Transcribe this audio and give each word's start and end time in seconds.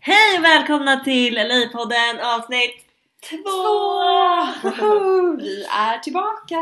Hej 0.00 0.38
och 0.38 0.44
välkomna 0.44 1.00
till 1.00 1.34
LA-podden 1.38 2.20
avsnitt 2.36 2.84
två! 3.30 3.58
Woho! 4.62 5.36
Vi 5.36 5.64
är 5.64 5.98
tillbaka! 5.98 6.56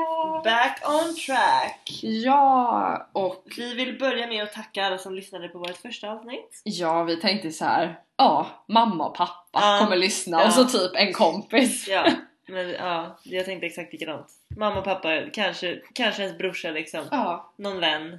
Back 0.44 0.82
on 0.88 1.14
track! 1.26 1.90
Ja, 2.02 3.08
och 3.12 3.44
Vi 3.56 3.74
vill 3.74 3.98
börja 3.98 4.26
med 4.26 4.42
att 4.42 4.52
tacka 4.52 4.84
alla 4.86 4.98
som 4.98 5.14
lyssnade 5.14 5.48
på 5.48 5.58
vårt 5.58 5.76
första 5.76 6.10
avsnitt. 6.10 6.60
ja, 6.64 7.02
vi 7.02 7.16
tänkte 7.16 7.50
så 7.50 7.64
här. 7.64 7.98
Ja, 8.16 8.46
mamma 8.68 9.06
och 9.06 9.14
pappa 9.14 9.60
Ja. 9.62 9.78
kommer 9.80 9.96
lyssna 9.96 10.40
Ja. 10.40 10.46
och 10.46 10.52
så 10.52 10.64
typ 10.64 10.92
en 10.94 11.12
kompis. 11.12 11.88
Ja, 11.88 12.06
men 12.48 12.70
ja, 12.70 13.18
jag 13.22 13.44
tänkte 13.44 13.66
exakt 13.66 13.92
likadant. 13.92 14.26
Mamma 14.56 14.78
och 14.78 14.84
pappa, 14.84 15.08
kanske, 15.32 15.78
kanske 15.94 16.22
ens 16.22 16.38
brorsa 16.38 16.70
liksom. 16.70 17.04
Ja, 17.10 17.52
Någon 17.58 17.80
vän. 17.80 18.18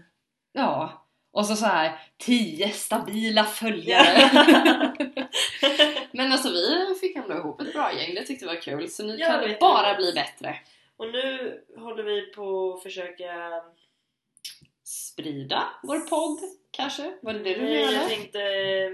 ja. 0.54 1.04
Och 1.34 1.46
så 1.46 1.56
så 1.56 1.66
här 1.66 2.00
tio 2.18 2.70
stabila 2.70 3.44
följare. 3.44 4.30
Men 6.28 6.32
alltså 6.34 6.50
vi 6.50 6.96
fick 7.02 7.16
ändå 7.16 7.34
ihop 7.34 7.62
ett 7.62 7.74
bra 7.74 7.94
gäng, 7.94 8.16
det 8.16 8.24
tyckte 8.24 8.46
vi 8.46 8.56
var 8.56 8.62
kul. 8.62 8.90
Så 8.90 9.04
nu 9.04 9.16
Ja, 9.20 9.28
kan 9.28 9.42
det 9.42 9.48
det 9.48 9.58
bara 9.60 9.88
jätteroligt. 9.90 10.14
bli 10.14 10.22
bättre. 10.22 10.60
och 10.98 11.08
nu 11.12 11.62
håller 11.78 12.04
vi 12.04 12.22
på 12.22 12.74
att 12.74 12.84
försöka... 12.84 13.62
Sprida 14.84 15.64
vår 15.84 16.00
podd 16.00 16.40
kanske? 16.72 17.14
Var 17.22 17.34
det 17.34 17.40
det 17.40 17.54
du 17.54 17.62
Nej, 17.62 17.74
jag 17.82 17.92
menade? 17.92 18.10
tänkte 18.10 18.42
eh, 18.42 18.92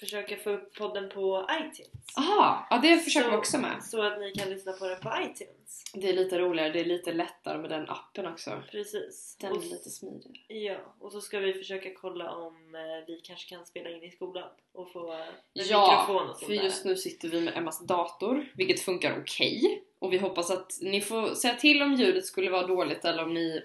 försöka 0.00 0.36
få 0.36 0.50
upp 0.50 0.74
podden 0.74 1.08
på 1.08 1.46
iTunes. 1.60 2.16
Aha, 2.16 2.66
ja 2.70 2.78
det 2.82 2.98
försöker 2.98 3.24
Så- 3.24 3.30
vi 3.30 3.36
också 3.36 3.58
med. 3.58 3.82
Så 3.84 4.02
att 4.02 4.20
ni 4.20 4.32
kan 4.32 4.50
lyssna 4.50 4.72
på 4.72 4.86
den 4.88 5.00
på 5.00 5.10
iTunes. 5.22 5.84
Det 5.94 6.08
är 6.08 6.12
lite 6.12 6.38
roligare, 6.38 6.70
det 6.72 6.80
är 6.80 6.84
lite 6.84 7.12
lättare 7.12 7.58
med 7.58 7.70
den 7.70 7.88
appen 7.90 8.26
också. 8.26 8.62
Precis. 8.70 9.36
Den 9.40 9.52
Och 9.52 9.58
är 9.58 9.62
lite 9.62 9.90
smidigare. 9.90 10.36
Ja, 10.48 10.94
och 11.00 11.12
så 11.12 11.20
ska 11.20 11.38
vi 11.38 11.52
försöka 11.54 11.94
kolla 11.94 12.30
om 12.34 12.74
eh, 12.74 13.06
vi 13.06 13.20
kanske 13.24 13.48
kan 13.56 13.66
spela 13.66 13.90
in 13.90 14.02
i 14.02 14.10
skolan 14.10 14.48
och 14.72 14.92
få 14.92 15.12
en 15.12 15.26
Ja, 15.52 16.04
mikrofon 16.06 16.30
och 16.30 16.36
sånt 16.36 16.46
för 16.48 16.54
där. 16.56 16.62
just 16.64 16.84
nu 16.84 16.96
sitter 16.96 17.28
vi 17.28 17.40
med 17.40 17.56
Emmas 17.56 17.86
dator, 17.86 18.46
vilket 18.54 18.80
funkar 18.80 19.18
okej. 19.20 19.84
Och 19.98 20.12
vi 20.12 20.18
hoppas 20.18 20.50
att 20.50 20.72
ni 20.80 21.00
får 21.00 21.34
säga 21.34 21.54
till 21.54 21.82
om 21.82 21.94
ljudet 21.94 22.26
skulle 22.26 22.50
vara 22.50 22.66
dåligt 22.66 23.04
eller 23.04 23.22
om 23.22 23.34
ni 23.34 23.62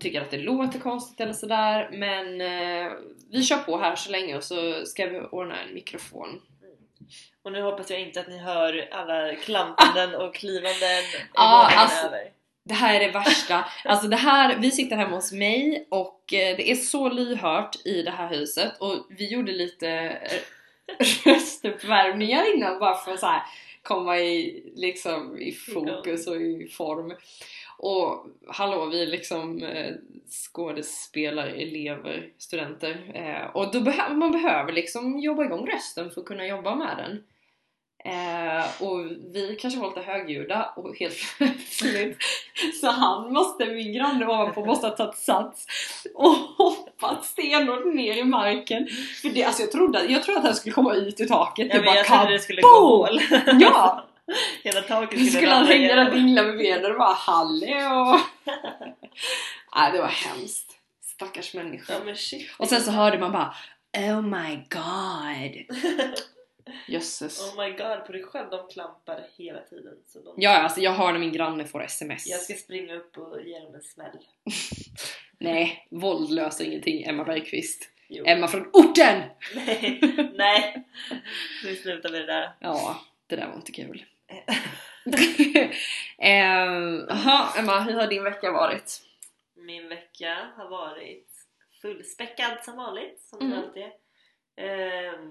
tycker 0.00 0.20
att 0.20 0.30
det 0.30 0.36
låter 0.38 0.78
konstigt 0.78 1.20
eller 1.20 1.32
sådär. 1.32 1.88
Men 1.92 2.40
eh, 2.40 2.92
vi 3.30 3.42
kör 3.42 3.56
på 3.56 3.78
här 3.78 3.96
så 3.96 4.10
länge 4.10 4.36
och 4.36 4.44
så 4.44 4.86
ska 4.86 5.06
vi 5.06 5.20
ordna 5.20 5.60
en 5.60 5.74
mikrofon. 5.74 6.40
Och 7.42 7.52
nu 7.52 7.62
hoppas 7.62 7.90
jag 7.90 8.00
inte 8.00 8.20
att 8.20 8.28
ni 8.28 8.38
hör 8.38 8.88
alla 8.92 9.34
klampanden 9.34 10.14
och 10.14 10.34
klivanden 10.34 10.98
i 10.98 11.16
Ah, 11.34 11.66
alltså- 11.66 12.06
över. 12.06 12.30
Det 12.66 12.74
här 12.74 12.94
är 12.94 13.06
det 13.06 13.12
värsta. 13.12 13.64
Alltså 13.84 14.08
det 14.08 14.16
här, 14.16 14.56
vi 14.58 14.70
sitter 14.70 14.96
hemma 14.96 15.16
hos 15.16 15.32
mig 15.32 15.86
och 15.90 16.32
eh, 16.32 16.56
det 16.56 16.70
är 16.70 16.74
så 16.74 17.08
lyhört 17.08 17.86
i 17.86 18.02
det 18.02 18.10
här 18.10 18.28
huset 18.28 18.72
och 18.80 19.06
vi 19.10 19.32
gjorde 19.32 19.52
lite 19.52 19.88
eh, 19.88 20.40
röstuppvärmningar 21.24 22.56
innan 22.56 22.78
bara 22.78 22.94
för 22.94 23.12
att 23.12 23.20
så 23.20 23.26
här 23.26 23.42
komma 23.82 24.18
i, 24.18 24.62
liksom, 24.74 25.38
i 25.38 25.52
fokus 25.52 26.26
och 26.26 26.36
i 26.36 26.68
form. 26.68 27.14
Och 27.78 28.26
hallå, 28.48 28.86
vi 28.86 29.02
är 29.02 29.06
liksom 29.06 29.62
eh, 29.62 29.94
skådespelare, 30.30 31.50
elever, 31.50 32.32
studenter. 32.38 33.12
Eh, 33.14 33.56
och 33.56 33.72
då 33.72 33.80
behöver 33.80 34.14
man 34.14 34.32
behöver 34.32 34.72
liksom 34.72 35.18
jobba 35.18 35.44
igång 35.44 35.70
rösten 35.70 36.10
för 36.10 36.20
att 36.20 36.26
kunna 36.26 36.46
jobba 36.46 36.74
med 36.74 36.96
den. 36.96 37.22
Eh, 38.06 38.82
och 38.82 39.00
vi 39.34 39.56
kanske 39.60 39.80
var 39.80 39.88
lite 39.88 40.00
högljudda 40.00 40.72
och 40.76 40.96
helt 40.96 41.16
plötsligt 41.38 42.18
så 42.80 42.90
han 42.90 43.32
måste, 43.32 43.66
min 43.66 43.92
granne 43.92 44.26
ovanpå 44.26 44.64
måste 44.64 44.86
ha 44.86 44.96
tagit 44.96 45.16
sats 45.16 45.66
och 46.14 46.30
hoppat 46.58 47.24
stenhårt 47.24 47.94
ner 47.94 48.16
i 48.16 48.24
marken. 48.24 48.88
För 49.22 49.28
det, 49.28 49.44
alltså 49.44 49.62
jag 49.62 49.72
trodde, 49.72 50.04
jag 50.04 50.22
trodde 50.22 50.38
att 50.38 50.46
han 50.46 50.54
skulle 50.54 50.72
komma 50.72 50.94
ut 50.94 51.20
ur 51.20 51.26
taket. 51.26 51.66
Ja, 51.70 51.74
det 51.74 51.84
men 51.84 51.94
jag 51.94 52.06
bara 52.06 52.18
trodde 52.18 52.32
det 52.32 52.38
skulle 52.38 52.62
gå 52.62 52.68
hål. 52.68 53.20
Ja! 53.60 54.04
Hela 54.62 54.80
taket 54.82 55.18
Nu 55.20 55.26
skulle 55.26 55.50
han 55.54 55.66
hänga 55.66 55.94
där 55.94 56.04
ner. 56.04 56.10
dingla 56.10 56.42
med 56.42 56.56
benen 56.58 56.92
och 56.92 56.98
bara 56.98 57.12
hallå! 57.18 58.20
Nej 59.76 59.92
det 59.92 59.98
var 59.98 60.08
hemskt. 60.08 60.70
Stackars 61.04 61.54
människa. 61.54 61.92
Ja 61.92 62.04
men 62.04 62.16
shit. 62.16 62.50
Och 62.58 62.68
sen 62.68 62.80
så 62.80 62.90
hörde 62.90 63.18
man 63.18 63.32
bara 63.32 63.54
Oh 63.96 64.22
my 64.22 64.56
god! 64.70 65.76
Jösses. 66.88 67.40
Oh 67.40 67.64
my 67.64 67.70
god, 67.70 68.06
på 68.06 68.12
dig 68.12 68.22
själv, 68.24 68.50
de 68.50 68.68
klampar 68.68 69.26
hela 69.36 69.60
tiden. 69.60 69.94
Så 70.06 70.20
de... 70.20 70.34
Ja, 70.36 70.50
alltså 70.58 70.80
jag 70.80 70.92
hör 70.92 71.12
när 71.12 71.18
min 71.18 71.32
granne 71.32 71.64
får 71.64 71.84
sms. 71.84 72.26
Jag 72.26 72.40
ska 72.40 72.54
springa 72.54 72.94
upp 72.94 73.18
och 73.18 73.42
ge 73.42 73.58
dem 73.58 73.74
en 73.74 73.82
smäll. 73.82 74.18
Nej, 75.38 75.86
våld 75.90 76.30
löser 76.30 76.64
ingenting, 76.64 77.02
Emma 77.02 77.24
Bergqvist. 77.24 77.88
Jo. 78.08 78.24
Emma 78.26 78.48
från 78.48 78.70
orten! 78.72 79.22
Nej, 79.54 80.00
nej. 80.34 80.84
Nu 81.64 81.76
slutar 81.76 82.08
vi 82.12 82.18
det 82.18 82.26
där. 82.26 82.54
Ja, 82.60 83.00
det 83.26 83.36
där 83.36 83.46
var 83.48 83.54
inte 83.54 83.72
kul. 83.72 84.04
Ehm, 86.18 87.06
Jaha, 87.08 87.58
Emma, 87.58 87.80
hur 87.80 87.92
har 87.94 88.06
din 88.06 88.24
vecka 88.24 88.52
varit? 88.52 89.00
Min 89.54 89.88
vecka 89.88 90.48
har 90.56 90.68
varit 90.68 91.28
fullspäckad 91.82 92.64
som 92.64 92.76
vanligt, 92.76 93.20
som 93.20 93.38
Mm. 93.40 93.50
den 93.50 93.64
alltid 93.64 93.82
är. 93.82 93.92
Ehm, 94.56 95.30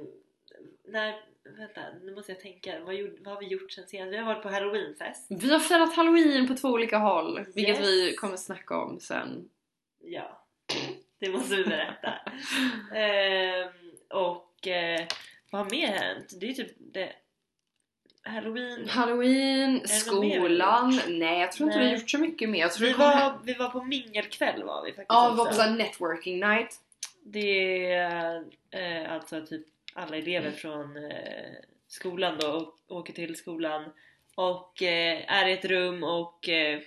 när, 0.88 1.16
vänta, 1.58 1.82
nu 2.04 2.16
måste 2.16 2.32
jag 2.32 2.42
tänka. 2.42 2.80
Vad, 2.86 2.96
gjorde, 2.96 3.16
vad 3.20 3.34
har 3.34 3.42
vi 3.42 3.48
gjort 3.48 3.72
sen 3.72 3.88
senast? 3.88 4.14
Vi 4.14 4.18
har 4.18 4.26
varit 4.26 4.44
på 4.44 4.50
halloweenfest. 4.50 5.26
Vi 5.30 5.52
har 5.52 5.60
firat 5.60 5.96
halloween 5.96 6.48
på 6.48 6.54
två 6.56 6.68
olika 6.70 6.98
håll, 6.98 7.46
vilket 7.56 7.78
Yes. 7.80 7.88
vi 7.88 8.16
kommer 8.16 8.38
snacka 8.38 8.78
om 8.78 9.00
sen. 9.00 9.50
Ja, 10.00 10.46
det 11.20 11.30
måste 11.30 11.56
vi 11.56 11.64
berätta. 11.64 12.14
Ehm, 12.96 13.72
och 14.10 14.68
eh, 14.68 15.08
vad 15.52 15.62
har 15.62 15.70
mer 15.72 15.88
hänt? 15.88 16.34
Det 16.40 16.50
är 16.50 16.54
typ 16.54 16.72
det. 16.80 17.14
Halloween. 18.34 18.90
Halloween, 18.90 19.80
vi 19.82 19.88
skolan, 19.88 21.00
nej 21.08 21.40
jag 21.40 21.52
tror 21.52 21.70
inte 21.70 21.80
vi 21.80 21.86
Nej. 21.86 21.94
har 21.94 22.00
gjort 22.02 22.10
så 22.10 22.18
mycket 22.18 22.50
mer. 22.50 22.70
Vi 22.80 22.94
kommer- 22.94 23.08
var, 23.22 23.40
vi 23.44 23.54
var 23.54 23.70
på 23.70 23.84
mingelkväll 23.84 24.64
var 24.64 24.84
vi 24.86 24.90
faktiskt 24.92 25.06
Ja, 25.10 25.30
vi 25.32 25.38
var 25.38 25.46
på 25.46 25.50
också. 25.50 25.62
sån 25.62 25.70
här 25.70 25.78
networking 25.78 26.40
night. 26.40 26.76
Det 27.24 27.92
är 27.94 28.44
eh, 28.72 29.14
alltså 29.14 29.46
typ 29.46 29.66
alla 29.94 30.18
elever 30.18 30.52
från 30.52 30.98
eh, 30.98 31.12
skolan 31.88 32.38
då 32.40 32.48
och 32.88 32.98
åker 32.98 33.14
till 33.14 33.36
skolan 33.36 33.84
och 34.36 34.82
eh, 34.84 35.34
är 35.34 35.48
i 35.48 35.52
ett 35.54 35.66
rum 35.66 36.04
och 36.04 36.50
eh, 36.50 36.80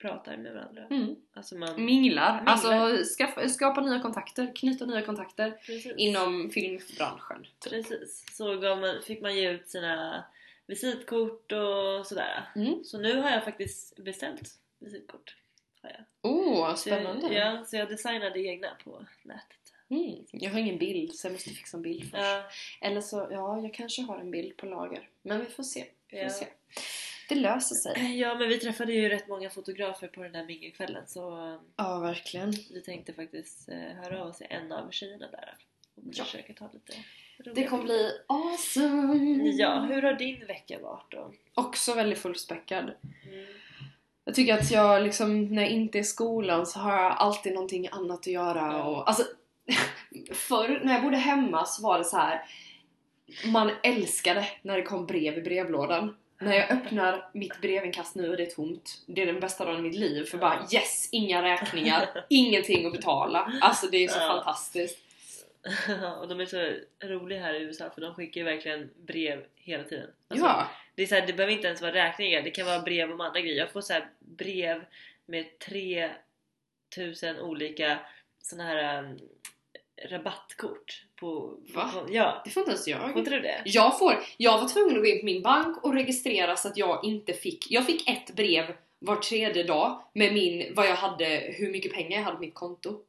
pratar 0.00 0.36
med 0.36 0.54
varandra. 0.54 0.82
Mm. 0.90 1.16
Alltså 1.34 1.54
man... 1.54 1.84
Minglar, 1.84 2.34
Minglar. 2.36 2.42
alltså 2.46 2.96
skaffa, 3.18 3.48
skapa 3.48 3.80
nya 3.80 4.00
kontakter, 4.00 4.52
knyta 4.56 4.84
nya 4.86 5.02
kontakter 5.02 5.50
Precis. 5.50 5.92
inom 5.96 6.50
filmbranschen. 6.50 7.46
Typ. 7.58 7.72
Precis. 7.72 8.24
Så 8.36 8.54
man, 8.54 8.94
fick 9.06 9.22
man 9.22 9.36
ge 9.36 9.50
ut 9.50 9.68
sina 9.68 10.24
visitkort 10.68 11.52
och 11.52 12.06
sådär. 12.06 12.44
Mm. 12.56 12.84
Så 12.84 12.98
nu 12.98 13.20
har 13.20 13.30
jag 13.30 13.44
faktiskt 13.44 13.96
beställt 13.96 14.50
visitkort. 14.78 15.36
Har 15.82 15.90
jag. 15.90 16.32
Oh, 16.32 16.74
Så 16.74 16.88
jag, 16.88 16.98
spännande! 17.00 17.34
ja, 17.34 17.64
så 17.64 17.76
jag 17.76 17.88
designade 17.88 18.40
egna 18.40 18.68
på 18.84 19.06
nätet. 19.22 19.58
Mm. 19.90 20.24
Jag 20.32 20.50
har 20.50 20.58
ingen 20.58 20.78
bild 20.78 21.14
så 21.14 21.26
jag 21.26 21.32
måste 21.32 21.50
fixa 21.50 21.76
en 21.76 21.82
bild 21.82 22.02
först. 22.02 22.14
Ja, 22.22 22.44
Eller 22.80 23.00
så, 23.00 23.28
ja, 23.30 23.60
jag 23.62 23.74
kanske 23.74 24.02
har 24.02 24.18
en 24.18 24.30
bild 24.30 24.56
på 24.56 24.66
lager. 24.66 25.08
Men 25.22 25.40
vi 25.40 25.46
får 25.46 25.62
se. 25.62 25.84
Vi 26.10 26.16
får 26.16 26.24
Ja. 26.24 26.30
se. 26.30 26.46
Det 27.28 27.34
löser 27.34 27.74
sig. 27.74 28.18
ja 28.20 28.34
men 28.34 28.48
vi 28.48 28.58
träffade 28.58 28.92
ju 28.92 29.08
rätt 29.08 29.28
många 29.28 29.50
fotografer 29.50 30.08
på 30.08 30.22
den 30.22 30.32
där 30.32 30.44
mingelkvällen 30.44 31.06
så 31.06 31.20
Ja, 31.76 31.98
verkligen. 31.98 32.50
vi 32.50 32.80
tänkte 32.80 33.12
faktiskt 33.12 33.68
eh, 33.68 33.76
höra 33.78 34.24
av 34.24 34.32
sig 34.32 34.46
en 34.50 34.72
av 34.72 34.90
tjejerna 34.90 35.26
där 35.30 35.54
och 36.06 36.14
Ja. 36.14 36.24
försöka 36.24 36.52
ta 36.52 36.70
lite 36.72 36.92
roliga 37.38 37.54
Det 37.54 37.64
kommer 37.64 37.84
bli 37.84 38.10
awesome! 38.26 39.48
Ja, 39.50 39.80
hur 39.80 40.02
har 40.02 40.12
din 40.12 40.46
vecka 40.46 40.78
varit 40.78 41.12
då? 41.12 41.32
Också 41.54 41.94
väldigt 41.94 42.18
fullspäckad. 42.18 42.84
Mm. 42.84 43.46
Jag 44.24 44.34
tycker 44.34 44.54
att 44.54 44.70
jag 44.70 45.02
liksom, 45.02 45.54
när 45.54 45.62
jag 45.62 45.70
inte 45.70 45.98
är 45.98 46.00
i 46.00 46.04
skolan 46.04 46.66
så 46.66 46.78
har 46.78 47.02
jag 47.02 47.12
alltid 47.12 47.54
någonting 47.54 47.88
annat 47.92 48.18
att 48.18 48.26
göra 48.26 48.84
och 48.84 49.08
alltså 49.08 49.24
Förr 50.32 50.80
när 50.84 50.92
jag 50.92 51.02
bodde 51.02 51.16
hemma 51.16 51.64
så 51.64 51.82
var 51.82 51.98
det 51.98 52.04
så 52.04 52.16
här. 52.16 52.42
Man 53.44 53.70
älskade 53.82 54.46
när 54.62 54.76
det 54.76 54.82
kom 54.82 55.06
brev 55.06 55.38
i 55.38 55.42
brevlådan. 55.42 56.16
När 56.40 56.52
jag 56.54 56.70
öppnar 56.70 57.30
mitt 57.34 57.60
brevinkast 57.60 58.14
nu 58.14 58.30
och 58.30 58.36
det 58.36 58.42
är 58.42 58.50
tomt. 58.50 59.02
Det 59.06 59.22
är 59.22 59.26
den 59.26 59.40
bästa 59.40 59.64
dagen 59.64 59.78
i 59.78 59.82
mitt 59.82 59.98
liv 59.98 60.24
för 60.24 60.38
bara 60.38 60.66
yes, 60.72 61.08
inga 61.12 61.42
räkningar, 61.42 62.24
ingenting 62.30 62.86
att 62.86 62.92
betala. 62.92 63.52
Alltså 63.60 63.86
det 63.86 64.04
är 64.04 64.08
så 64.08 64.18
fantastiskt. 64.18 64.98
och 66.20 66.28
de 66.28 66.40
är 66.40 66.46
så 66.46 66.72
roliga 67.06 67.40
här 67.40 67.54
i 67.54 67.62
USA 67.62 67.90
för 67.90 68.00
de 68.00 68.14
skickar 68.14 68.40
ju 68.40 68.44
verkligen 68.44 68.90
brev 68.96 69.44
hela 69.56 69.84
tiden. 69.84 70.10
Alltså, 70.28 70.46
Ja, 70.46 70.70
det, 70.94 71.02
är 71.02 71.06
så 71.06 71.14
här, 71.14 71.26
det 71.26 71.32
behöver 71.32 71.52
inte 71.52 71.66
ens 71.66 71.82
vara 71.82 71.92
räkningar, 71.92 72.42
det 72.42 72.50
kan 72.50 72.66
vara 72.66 72.80
brev 72.80 73.12
om 73.12 73.20
andra 73.20 73.40
grejer. 73.40 73.56
Jag 73.56 73.72
får 73.72 73.80
så 73.80 73.92
här 73.92 74.10
brev 74.18 74.84
med 75.26 75.58
3000 75.58 77.40
olika 77.40 77.98
såna 78.42 78.64
här 78.64 79.02
um, 79.04 79.18
rabattkort 80.10 81.04
på... 81.16 81.58
Va? 81.74 81.90
på 81.92 82.06
ja, 82.10 82.42
det 82.44 82.50
får 82.50 82.60
inte 82.60 82.70
ens 82.70 82.84
får 82.84 82.92
jag. 82.92 83.18
inte 83.18 83.30
du 83.30 83.40
det? 83.40 83.62
Jag, 83.64 83.98
får, 83.98 84.14
jag 84.36 84.60
var 84.60 84.68
tvungen 84.68 84.96
att 84.96 85.02
gå 85.02 85.06
in 85.06 85.20
på 85.20 85.26
min 85.26 85.42
bank 85.42 85.84
och 85.84 85.94
registrera 85.94 86.56
så 86.56 86.68
att 86.68 86.76
jag 86.76 87.04
inte 87.04 87.32
fick... 87.32 87.70
Jag 87.70 87.86
fick 87.86 88.08
ett 88.10 88.36
brev 88.36 88.74
var 88.98 89.16
tredje 89.16 89.64
dag 89.64 90.02
med 90.12 90.34
min, 90.34 90.74
vad 90.74 90.86
jag 90.86 90.96
hade, 90.96 91.54
hur 91.58 91.72
mycket 91.72 91.92
pengar 91.92 92.18
jag 92.18 92.24
hade 92.24 92.36
på 92.36 92.40
mitt 92.40 92.54
konto. 92.54 93.00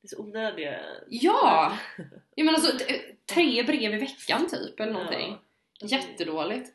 Det 0.00 0.06
är 0.06 0.08
så 0.08 0.22
onödiga... 0.22 0.80
Ja! 1.08 1.78
Jag 2.34 2.44
menar 2.44 2.58
alltså, 2.58 2.78
tre 3.26 3.62
brev 3.62 3.94
i 3.94 3.98
veckan 3.98 4.48
typ 4.50 4.80
eller 4.80 4.92
någonting. 4.92 5.36
Ja. 5.80 5.86
Jättedåligt. 5.86 6.70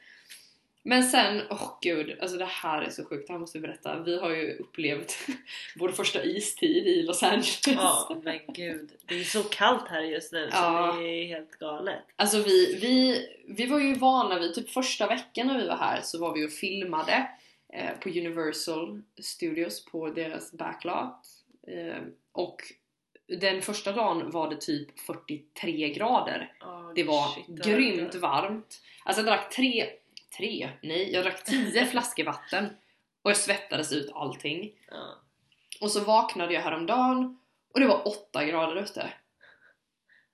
Men 0.85 1.03
sen, 1.03 1.41
åh 1.49 1.77
gud, 1.81 2.17
alltså 2.21 2.37
det 2.37 2.45
här 2.45 2.81
är 2.81 2.89
så 2.89 3.05
sjukt, 3.05 3.27
det 3.27 3.33
här 3.33 3.39
måste 3.39 3.57
vi 3.57 3.61
berätta. 3.67 3.99
Vi 3.99 4.19
har 4.19 4.29
ju 4.29 4.57
upplevt 4.57 5.15
vår 5.75 5.89
första 5.89 6.23
istid 6.23 6.87
i 6.87 7.03
Los 7.03 7.23
Angeles. 7.23 7.61
Ja 7.67 8.21
men 8.23 8.39
gud, 8.47 8.91
det 9.05 9.19
är 9.19 9.23
så 9.23 9.43
kallt 9.43 9.87
här 9.87 10.01
just 10.01 10.31
nu 10.31 10.49
Ja. 10.51 10.91
så 10.93 10.99
det 10.99 11.07
är 11.07 11.25
helt 11.25 11.51
galet. 11.59 12.03
Alltså 12.15 12.37
vi, 12.37 12.79
vi, 12.81 13.27
vi 13.47 13.65
var 13.65 13.79
ju 13.79 13.93
vana 13.93 14.39
vid, 14.39 14.53
typ 14.53 14.69
första 14.69 15.07
veckan 15.07 15.47
när 15.47 15.57
vi 15.61 15.67
var 15.67 15.77
här 15.77 16.01
så 16.01 16.19
var 16.19 16.33
vi 16.33 16.47
och 16.47 16.51
filmade 16.51 17.29
eh, 17.73 17.91
på 17.99 18.09
Universal 18.09 19.01
Studios 19.21 19.85
på 19.85 20.09
deras 20.09 20.51
backlot. 20.51 21.27
Eh, 21.67 22.03
och 22.31 22.61
den 23.39 23.61
första 23.61 23.91
dagen 23.91 24.31
var 24.31 24.49
det 24.49 24.61
typ 24.61 24.99
43 24.99 25.89
grader. 25.93 26.53
Oh, 26.61 26.93
Det 26.95 27.03
var 27.03 27.27
shit, 27.27 27.47
grymt 27.47 28.15
varmt. 28.15 28.81
Alltså 29.05 29.21
jag 29.21 29.25
drack 29.27 29.55
tre, 29.55 29.85
tre, 30.37 30.69
nej 30.83 31.13
jag 31.13 31.23
drack 31.23 31.43
tio 31.43 31.85
flaskor 31.91 32.23
vatten 32.23 32.65
och 33.21 33.29
jag 33.31 33.37
svettades 33.37 33.91
ut 33.93 34.11
allting. 34.13 34.71
Ja. 34.91 35.17
Och 35.81 35.91
så 35.91 35.99
vaknade 36.03 36.53
jag 36.53 36.61
häromdagen 36.61 37.39
och 37.73 37.79
det 37.79 37.87
var 37.87 38.07
8 38.07 38.45
grader 38.45 38.75
ute. 38.75 39.13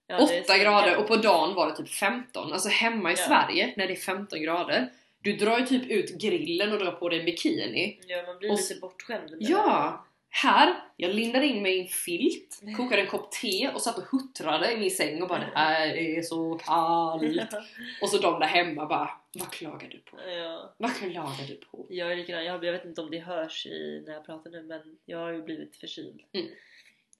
Ja, 0.08 0.18
det 0.18 0.38
är 0.38 0.42
8 0.44 0.54
så 0.54 0.60
grader 0.60 0.98
och 0.98 1.08
på 1.08 1.16
dagen 1.16 1.54
var 1.56 1.68
det 1.68 1.76
typ 1.76 1.90
15. 1.90 2.54
Alltså 2.54 2.70
hemma 2.70 3.12
i 3.12 3.16
Ja. 3.18 3.26
Sverige 3.28 3.74
när 3.78 3.88
det 3.88 3.94
är 3.94 3.98
15 3.98 4.42
grader, 4.42 4.90
du 5.22 5.36
drar 5.36 5.60
ju 5.60 5.66
typ 5.66 5.86
ut 5.92 6.18
grillen 6.22 6.74
och 6.74 6.80
drar 6.80 6.92
på 6.92 7.10
dig 7.10 7.20
en 7.20 7.26
bikini. 7.26 8.00
Ja 8.08 8.24
man 8.28 8.38
blir 8.38 8.52
Och 8.52 8.58
lite 8.58 8.80
bortskämd. 8.82 9.36
Ja! 9.40 10.06
Här, 10.32 10.76
jag 10.98 11.16
lindade 11.16 11.46
in 11.46 11.62
mig 11.62 11.78
i 11.78 11.82
en 11.82 11.88
filt, 11.88 12.62
kokade 12.78 13.02
en 13.02 13.08
kopp 13.08 13.32
te 13.32 13.70
och 13.70 13.82
satt 13.82 13.98
och 13.98 14.04
huttrade 14.04 14.72
i 14.72 14.78
min 14.78 14.92
säng 14.92 15.22
och 15.22 15.28
bara 15.28 15.40
det 15.40 15.52
här 15.56 15.88
är 15.88 16.22
så 16.22 16.60
kallt. 16.66 17.54
Och 18.02 18.10
så 18.10 18.18
de 18.18 18.40
där 18.40 18.48
hemma 18.48 18.86
bara 18.86 19.10
Vad 19.34 19.52
klagar 19.52 19.88
du 19.88 19.98
på? 19.98 20.18
ja. 20.30 20.74
Vad 20.78 20.96
klagar 20.96 21.48
du 21.48 21.56
på? 21.56 21.86
Jag 21.90 22.12
är 22.12 22.16
likadan, 22.16 22.46
jag, 22.46 22.66
jag 22.66 22.72
vet 22.72 22.86
inte 22.86 23.02
om 23.02 23.12
det 23.12 23.20
hörs 23.20 23.66
i, 23.66 24.04
när 24.06 24.14
jag 24.14 24.26
pratar 24.26 24.50
nu 24.52 24.64
men 24.64 24.82
jag 25.06 25.18
har 25.18 25.32
ju 25.32 25.42
blivit 25.42 25.76
förkyld. 25.76 26.22
Mm. 26.34 26.48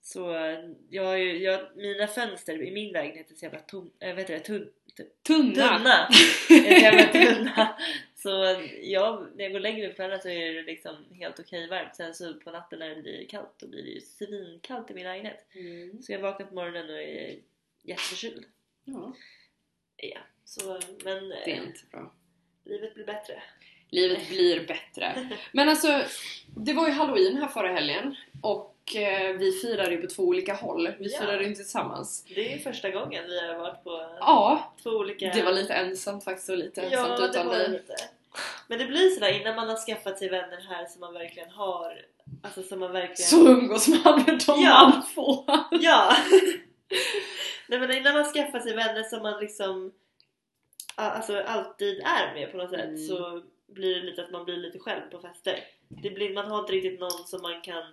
Så 0.02 0.36
eh, 0.36 0.60
jag 0.90 1.04
har 1.06 1.16
jag, 1.18 1.60
mina 1.76 2.08
fönster 2.08 2.64
i 2.64 2.72
min 2.72 2.92
lägenhet 2.92 3.32
är 3.32 3.36
så 3.36 3.46
jävla 3.46 3.60
tom, 3.60 3.92
äh, 4.00 4.16
vet 4.16 4.28
du 4.28 4.34
det, 4.34 4.40
tunn, 4.40 4.70
Tunna! 5.24 6.10
tunna. 7.12 7.78
Så 8.22 8.30
jag, 8.82 9.28
när 9.36 9.44
jag 9.44 9.52
går 9.52 9.60
längre 9.60 9.90
på 9.90 9.96
kvällen 9.96 10.22
så 10.22 10.30
är 10.30 10.54
det 10.54 10.64
liksom 10.64 10.96
helt 11.12 11.40
okej 11.40 11.68
varmt. 11.68 11.96
Sen 11.96 12.14
så 12.14 12.34
på 12.34 12.52
natten 12.52 12.80
när 12.80 12.90
det 12.90 13.02
blir 13.02 13.26
kallt 13.26 13.54
då 13.58 13.68
blir 13.68 13.84
det 13.84 13.90
ju 13.90 14.02
svinkallt 14.02 14.92
i 14.92 14.94
min 14.94 15.04
lägenhet. 15.04 15.46
Mm. 15.56 16.02
Så 16.02 16.12
jag 16.12 16.20
vaknar 16.20 16.48
på 16.48 16.54
morgonen 16.56 16.90
och 16.90 17.02
är 17.02 17.40
jätteförkyld. 17.84 18.46
Ja, 18.84 19.14
Ja, 20.02 20.20
så 20.46 20.80
men 21.04 21.30
det 21.30 21.52
är 21.52 21.58
eh, 21.62 21.68
inte 21.68 21.80
bra. 21.92 22.14
livet 22.66 22.94
blir 22.94 23.06
bättre. 23.06 23.44
Livet 23.90 24.30
blir 24.30 24.68
bättre. 24.68 25.30
Men 25.52 25.70
alltså, 25.70 26.04
det 26.58 26.74
var 26.74 26.88
ju 26.88 26.94
halloween 26.94 27.38
här 27.38 27.48
förra 27.48 27.72
helgen 27.74 28.16
och 28.42 28.69
eh, 28.69 28.69
vi 29.40 29.52
firade 29.62 29.92
ju 29.92 30.02
på 30.02 30.08
två 30.08 30.24
olika 30.24 30.54
håll. 30.54 30.92
Vi 31.00 31.14
Ja. 31.14 31.20
firade 31.20 31.44
ju 31.44 31.50
inte 31.50 31.62
tillsammans. 31.62 32.26
Det 32.36 32.54
är 32.54 32.58
första 32.60 32.90
gången 32.90 33.24
vi 33.28 33.40
har 33.48 33.56
varit 33.58 33.84
på 33.84 34.10
Ja, 34.20 34.74
två 34.84 34.90
olika... 34.90 35.32
det 35.34 35.44
var 35.44 35.52
lite 35.52 35.74
ensamt 35.74 36.24
faktiskt 36.24 36.50
och 36.50 36.58
lite 36.58 36.82
Ja, 36.82 36.88
ensamt 37.00 37.18
det 37.18 37.26
utan 37.26 37.48
var 37.48 37.56
dig. 37.56 37.70
lite. 37.70 37.96
Men 38.68 38.80
det 38.80 38.86
blir 38.86 39.10
sådär 39.10 39.42
innan 39.42 39.56
man 39.56 39.70
har 39.70 39.76
skaffat 39.78 40.20
sig 40.20 40.30
vänner 40.30 40.66
här 40.70 40.86
som 40.86 41.00
man 41.00 41.14
verkligen 41.14 41.50
har 41.50 42.02
Alltså 42.44 42.64
som 42.64 42.80
man 42.80 42.92
verkligen... 42.92 43.16
Så 43.30 43.48
umgås 43.48 43.88
man 43.88 44.24
med 44.28 44.42
dem 44.48 44.62
Ja. 44.62 44.90
man 44.94 45.04
får. 45.04 45.44
Ja! 45.72 46.16
Nej 47.68 47.80
men 47.80 47.92
innan 47.98 48.14
man 48.14 48.26
skaffar 48.26 48.60
sig 48.60 48.76
vänner 48.76 49.04
som 49.04 49.22
man 49.22 49.40
liksom 49.40 49.92
Alltså 50.96 51.40
alltid 51.42 52.00
är 52.00 52.34
med 52.34 52.52
på 52.52 52.58
något 52.58 52.70
sätt 52.70 52.84
Mm. 52.84 52.98
så 53.08 53.42
blir 53.68 53.96
det 53.96 54.02
lite 54.02 54.24
att 54.24 54.32
man 54.32 54.46
blir 54.46 54.58
lite 54.58 54.80
själv 54.80 55.02
på 55.12 55.20
fester. 55.20 55.60
Det 55.88 56.10
blir, 56.10 56.34
man 56.34 56.52
har 56.52 56.60
inte 56.60 56.72
riktigt 56.74 57.00
någon 57.00 57.12
som 57.28 57.42
man 57.42 57.62
kan 57.62 57.84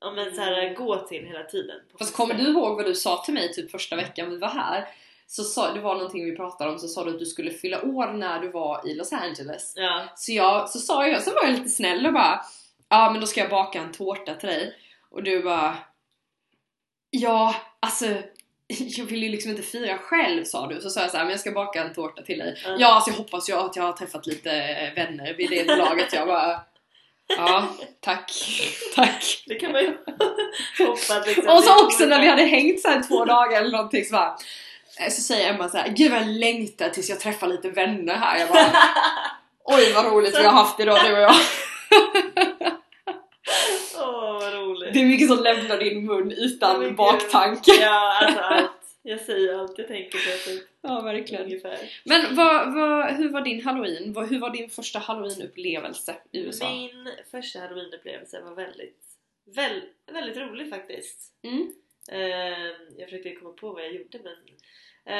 ja, 0.00 0.10
men 0.10 0.34
så 0.34 0.40
här, 0.40 0.62
Mm. 0.62 0.74
gå 0.74 0.98
till 0.98 1.24
hela 1.26 1.42
tiden. 1.44 1.80
Fast 1.98 2.16
kommer 2.16 2.34
du 2.34 2.42
ihåg 2.50 2.76
vad 2.76 2.86
du 2.86 2.94
sa 2.94 3.22
till 3.24 3.34
mig 3.34 3.52
typ 3.52 3.70
första 3.70 3.96
veckan 3.96 4.30
vi 4.30 4.36
var 4.38 4.48
här? 4.48 4.88
Så 5.26 5.44
sa, 5.44 5.72
det 5.72 5.80
var 5.80 5.94
någonting 5.94 6.24
vi 6.24 6.36
pratade 6.36 6.70
om, 6.70 6.78
så 6.78 6.88
sa 6.88 7.04
du 7.04 7.10
att 7.10 7.18
du 7.18 7.26
skulle 7.26 7.50
fylla 7.50 7.82
år 7.82 8.06
när 8.06 8.40
du 8.40 8.48
var 8.48 8.88
i 8.88 8.94
Los 8.94 9.12
Angeles. 9.12 9.72
Ja. 9.76 10.02
Så, 10.16 10.32
jag, 10.32 10.68
så 10.70 10.78
sa 10.78 11.06
jag, 11.06 11.22
så 11.22 11.30
var 11.34 11.42
jag 11.42 11.52
lite 11.52 11.68
snäll 11.68 12.06
och 12.06 12.12
bara 12.12 12.40
Ja 12.88 13.10
men 13.12 13.20
då 13.20 13.26
ska 13.26 13.40
jag 13.40 13.50
baka 13.50 13.80
en 13.80 13.92
tårta 13.92 14.34
till 14.34 14.48
dig. 14.48 14.76
Och 15.10 15.22
du 15.22 15.42
bara 15.42 15.76
Ja, 17.10 17.54
alltså 17.80 18.06
jag 18.68 19.04
vill 19.04 19.22
ju 19.22 19.28
liksom 19.28 19.50
inte 19.50 19.62
fira 19.62 19.98
själv 19.98 20.44
sa 20.44 20.66
du. 20.66 20.80
Så 20.80 20.90
sa 20.90 21.00
jag 21.00 21.10
så 21.10 21.16
här, 21.16 21.24
men 21.24 21.30
jag 21.30 21.40
ska 21.40 21.50
baka 21.52 21.84
en 21.84 21.94
tårta 21.94 22.22
till 22.22 22.38
dig. 22.38 22.60
Ja. 22.64 22.76
Ja, 22.78 22.94
alltså 22.94 23.10
jag 23.10 23.16
hoppas 23.16 23.48
ju 23.50 23.54
att 23.54 23.76
jag 23.76 23.82
har 23.82 23.92
träffat 23.92 24.26
lite 24.26 24.50
vänner 24.96 25.34
vid 25.34 25.50
det 25.50 25.76
laget. 25.76 26.12
Jag 26.12 26.26
bara 26.28 26.60
Ja, 27.36 27.68
tack, 28.00 28.32
tack. 28.94 29.44
Det 29.46 29.54
kan 29.54 29.72
man 29.72 29.80
ju 29.80 29.96
hoppas 30.86 31.26
liksom. 31.26 31.48
Och 31.48 31.64
så 31.64 31.84
också 31.84 32.06
när 32.06 32.20
vi 32.20 32.28
hade 32.28 32.42
hängt 32.42 32.80
så 32.80 32.88
här 32.88 33.02
två 33.08 33.24
dagar 33.24 33.60
eller 33.60 33.70
någonting 33.70 34.04
så 34.04 34.12
bara 34.12 34.36
eh, 35.00 35.10
Så 35.10 35.20
säger 35.22 35.54
Emma 35.54 35.68
så 35.68 35.76
här, 35.76 35.88
gud 35.88 36.12
jag 36.12 36.26
längtar 36.26 36.88
tills 36.88 37.08
jag 37.08 37.20
träffar 37.20 37.46
lite 37.46 37.70
vänner 37.70 38.14
här. 38.14 38.38
Jag 38.38 38.48
bara 38.48 38.66
Oj 39.64 39.92
vad 39.92 40.04
roligt 40.12 40.38
vi 40.38 40.44
har 40.44 40.52
haft 40.52 40.80
idag 40.80 40.98
du 41.06 41.12
och 41.12 41.20
jag. 41.20 41.34
Åh 43.98 44.32
vad 44.40 44.54
roligt. 44.54 44.94
Det 44.94 45.00
är 45.00 45.04
mycket 45.04 45.28
som 45.28 45.38
lämnar 45.38 45.76
din 45.78 46.06
mun 46.06 46.32
utan 46.32 46.80
gud. 46.80 46.96
baktanke. 46.96 47.72
Ja, 47.80 48.18
alltså 48.22 48.40
allt. 48.40 48.70
Jag 49.02 49.20
säger 49.20 49.54
allt 49.54 49.78
jag 49.78 49.88
tänker 49.88 50.10
på 50.18 50.50
typ, 50.50 50.68
Ja, 50.82 51.00
verkligen. 51.00 51.44
ungefär. 51.44 51.78
Men 52.04 52.36
vad, 52.36 52.74
vad, 52.74 53.14
hur 53.16 53.28
var 53.28 53.40
din 53.40 53.62
halloween? 53.64 54.12
Vad, 54.12 54.28
hur 54.28 54.38
var 54.40 54.50
din 54.50 54.70
första 54.70 54.98
halloween-upplevelse 54.98 56.14
i 56.32 56.40
USA? 56.40 56.72
Min 56.74 57.08
första 57.30 57.58
halloweenupplevelse 57.60 58.40
var 58.40 58.54
väldigt, 58.54 59.02
väl, 59.44 59.80
väldigt 60.06 60.36
rolig 60.36 60.70
faktiskt. 60.70 61.32
Mm. 61.42 61.72
Eh, 62.12 62.68
jag 62.96 63.04
försökte 63.08 63.30
komma 63.34 63.52
på 63.52 63.72
vad 63.72 63.82
jag 63.84 63.92
gjorde 63.92 64.18
men... 64.24 64.32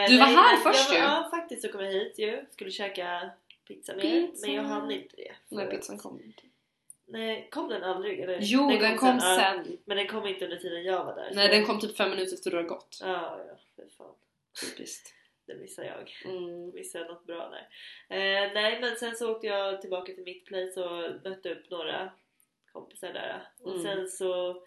eh, 0.02 0.08
Du 0.10 0.18
var 0.18 0.26
nej, 0.26 0.34
här 0.34 0.54
men 0.64 0.72
först 0.72 0.92
ju. 0.92 0.96
Ja, 0.96 1.28
faktiskt 1.30 1.62
så 1.62 1.68
kom 1.68 1.84
jag 1.84 1.92
hit 1.92 2.14
ju. 2.18 2.44
Skulle 2.50 2.70
käka 2.70 3.30
pizza 3.68 3.92
med 3.96 4.02
Pizza. 4.02 4.46
men 4.46 4.56
jag 4.56 4.62
hann 4.62 4.90
inte 4.90 5.16
det. 5.16 5.58
Att- 5.62 5.70
pizzan 5.70 5.98
kom. 5.98 6.22
Nej, 7.10 7.48
kom 7.50 7.68
den 7.68 7.82
aldrig? 7.84 8.20
Eller? 8.20 8.38
Jo, 8.42 8.68
den, 8.80 8.96
kom 8.96 9.18
ja. 9.22 9.36
sen. 9.64 9.78
men 9.84 9.96
den 9.96 10.06
kom 10.06 10.26
inte 10.26 10.44
under 10.44 10.56
tiden 10.56 10.84
jag 10.84 11.04
var 11.04 11.14
där. 11.16 11.30
Nej, 11.34 11.46
så- 11.48 11.54
den 11.54 11.64
kom 11.66 11.80
typ 11.80 11.96
fem 11.96 12.10
minuter 12.10 12.34
efter 12.34 12.50
du 12.50 12.56
har 12.56 12.64
gått. 12.64 12.98
Ja, 13.02 13.44
ja, 13.48 13.56
för 13.76 13.88
fan. 13.96 14.14
Typiskt. 14.60 15.14
Det 15.46 15.54
missar 15.56 15.84
jag. 15.84 16.32
Mm. 16.34 16.70
missade 16.74 17.04
något 17.04 17.26
bra 17.26 17.48
där. 17.48 17.68
Eh, 18.16 18.52
nej 18.54 18.80
men 18.80 18.96
sen 18.96 19.16
så 19.16 19.32
åkte 19.32 19.46
jag 19.46 19.80
tillbaka 19.80 20.12
till 20.12 20.24
mitt 20.24 20.44
place 20.46 20.80
och 20.84 21.24
mötte 21.24 21.52
upp 21.54 21.70
några 21.70 22.10
kompisar 22.72 23.12
där. 23.12 23.42
Och 23.62 23.70
Mm. 23.70 23.82
sen 23.82 24.08
så 24.08 24.62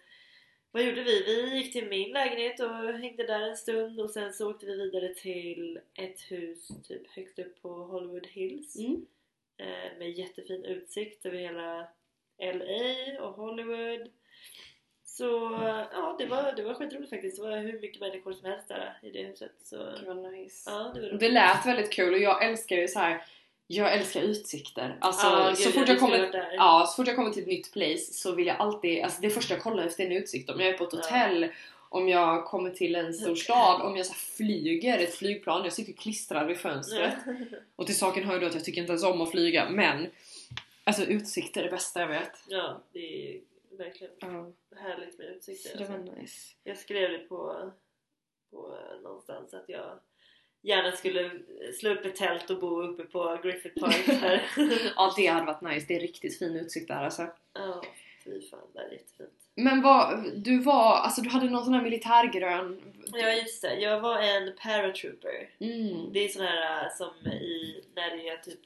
vad 0.70 0.82
gjorde 0.82 1.02
vi? 1.02 1.22
Vi 1.26 1.56
gick 1.56 1.72
till 1.72 1.88
min 1.88 2.12
lägenhet 2.12 2.60
och 2.60 2.70
hängde 2.74 3.26
där 3.26 3.40
en 3.40 3.56
stund 3.56 4.00
och 4.00 4.10
sen 4.10 4.32
så 4.32 4.50
åkte 4.50 4.66
vi 4.66 4.76
vidare 4.76 5.14
till 5.14 5.80
ett 5.94 6.20
hus 6.20 6.68
typ 6.88 7.06
högst 7.10 7.38
upp 7.38 7.62
på 7.62 7.68
Hollywood 7.68 8.26
Hills 8.26 8.76
Mm. 8.78 9.06
eh, 9.56 9.98
med 9.98 10.10
jättefin 10.10 10.64
utsikt 10.64 11.26
över 11.26 11.38
hela 11.38 11.88
LA 12.38 13.20
och 13.26 13.34
Hollywood. 13.34 14.08
Så 15.04 15.24
ja, 15.92 16.16
det 16.18 16.26
var, 16.26 16.52
det 16.56 16.62
var 16.62 16.74
skitroligt 16.74 17.10
faktiskt. 17.10 17.36
Det 17.36 17.42
var 17.42 17.56
hur 17.58 17.80
mycket 17.80 18.00
människor 18.00 18.32
som 18.32 18.50
helst 18.50 18.68
där 18.68 18.98
i 19.02 19.10
det 19.10 19.22
huset. 19.22 19.52
Så 19.62 19.76
Det 19.76 20.04
var 20.06 20.30
nice. 20.30 20.70
ja, 20.70 20.92
det. 20.94 21.18
Det 21.18 21.28
lät 21.28 21.66
väldigt 21.66 21.92
kul 21.92 22.14
och 22.14 22.20
jag 22.20 22.44
älskar 22.44 22.76
ju 22.76 22.88
så 22.88 22.98
här. 22.98 23.22
Jag 23.66 23.92
älskar 23.94 24.20
utsikter. 24.20 24.96
Alltså 25.00 25.26
Ja, 25.26 25.48
gud, 25.48 25.58
så, 25.58 25.70
fort 25.70 25.88
jag 25.88 25.88
jag 25.88 26.00
kommer, 26.00 26.54
ja, 26.56 26.86
så 26.88 26.96
fort 26.96 27.06
jag 27.06 27.16
kommer 27.16 27.30
till 27.30 27.42
ett 27.42 27.48
nytt 27.48 27.72
place 27.72 28.12
så 28.12 28.32
vill 28.34 28.46
jag 28.46 28.56
alltid, 28.56 29.02
alltså 29.02 29.20
det 29.22 29.30
första 29.30 29.54
jag 29.54 29.62
kollar 29.62 29.84
efter 29.86 30.02
är 30.02 30.06
en 30.10 30.16
utsikt. 30.16 30.50
Om 30.50 30.60
jag 30.60 30.68
är 30.68 30.78
på 30.78 30.84
ett 30.84 30.90
Ja. 30.92 30.98
hotell, 30.98 31.48
om 31.88 32.08
jag 32.08 32.44
kommer 32.44 32.70
till 32.70 32.94
en 32.94 33.14
stor 33.14 33.34
stad, 33.36 33.82
om 33.82 33.96
jag 33.96 34.06
så 34.06 34.12
här 34.12 34.18
flyger 34.36 34.98
ett 34.98 35.14
flygplan. 35.14 35.64
Jag 35.64 35.72
sitter 35.72 35.92
klistrad 35.92 36.46
vid 36.46 36.56
fönstret. 36.58 37.14
Och 37.76 37.86
till 37.86 37.98
saken 37.98 38.24
hör 38.24 38.34
ju 38.34 38.40
då 38.40 38.46
att 38.46 38.54
jag 38.54 38.64
tycker 38.64 38.80
inte 38.80 38.92
ens 38.92 39.04
om 39.04 39.20
att 39.20 39.30
flyga 39.30 39.70
men 39.70 40.06
Alltså 40.84 41.04
utsikter 41.04 41.60
är 41.60 41.64
det 41.64 41.70
bästa 41.70 42.00
jag 42.00 42.08
vet. 42.08 42.32
Ja, 42.48 42.82
det 42.92 42.98
är 43.36 43.40
verkligen 43.78 44.12
Ja, 44.20 44.52
härligt 44.76 45.18
med 45.18 45.26
utsikter. 45.26 45.70
så 45.70 45.76
det 45.78 45.84
Alltså. 45.84 45.98
var 46.12 46.16
nice. 46.20 46.54
Jag 46.64 46.76
skrev 46.78 47.10
det 47.10 47.18
på, 47.18 47.70
på 48.50 48.78
någonstans 49.02 49.54
att 49.54 49.64
jag 49.68 49.98
gärna 50.62 50.92
skulle 50.92 51.30
slå 51.80 51.90
upp 51.90 52.04
ett 52.04 52.16
tält 52.16 52.50
och 52.50 52.60
bo 52.60 52.82
uppe 52.82 53.04
på 53.04 53.38
Griffith 53.42 53.80
Park 53.80 54.06
där. 54.20 54.42
Ja 54.96 55.12
det 55.16 55.26
hade 55.26 55.46
varit 55.46 55.60
nice, 55.62 55.86
det 55.88 55.96
är 55.96 56.00
riktigt 56.00 56.38
fin 56.38 56.56
utsikt 56.56 56.88
där 56.88 57.04
alltså. 57.04 57.26
ja, 57.52 57.82
fy 58.24 58.40
fan, 58.48 58.60
det 58.74 58.78
är 58.80 58.92
jättefint. 58.92 59.30
Men 59.56 59.82
vad, 59.82 60.30
du 60.36 60.58
var, 60.62 60.96
alltså 60.96 61.20
du 61.22 61.28
hade 61.28 61.50
någon 61.50 61.64
sån 61.64 61.74
här 61.74 61.82
militärgrön... 61.82 62.80
Ja 63.12 63.32
just 63.32 63.62
det, 63.62 63.74
jag 63.80 64.00
var 64.00 64.18
en 64.18 64.52
paratrooper. 64.62 65.50
Mm. 65.58 66.12
Det 66.12 66.24
är 66.24 66.28
sån 66.28 66.44
här 66.46 66.84
äh, 66.84 66.90
som 66.96 67.26
i, 67.32 67.84
när 67.94 68.16
det 68.16 68.28
är 68.28 68.36
typ 68.36 68.60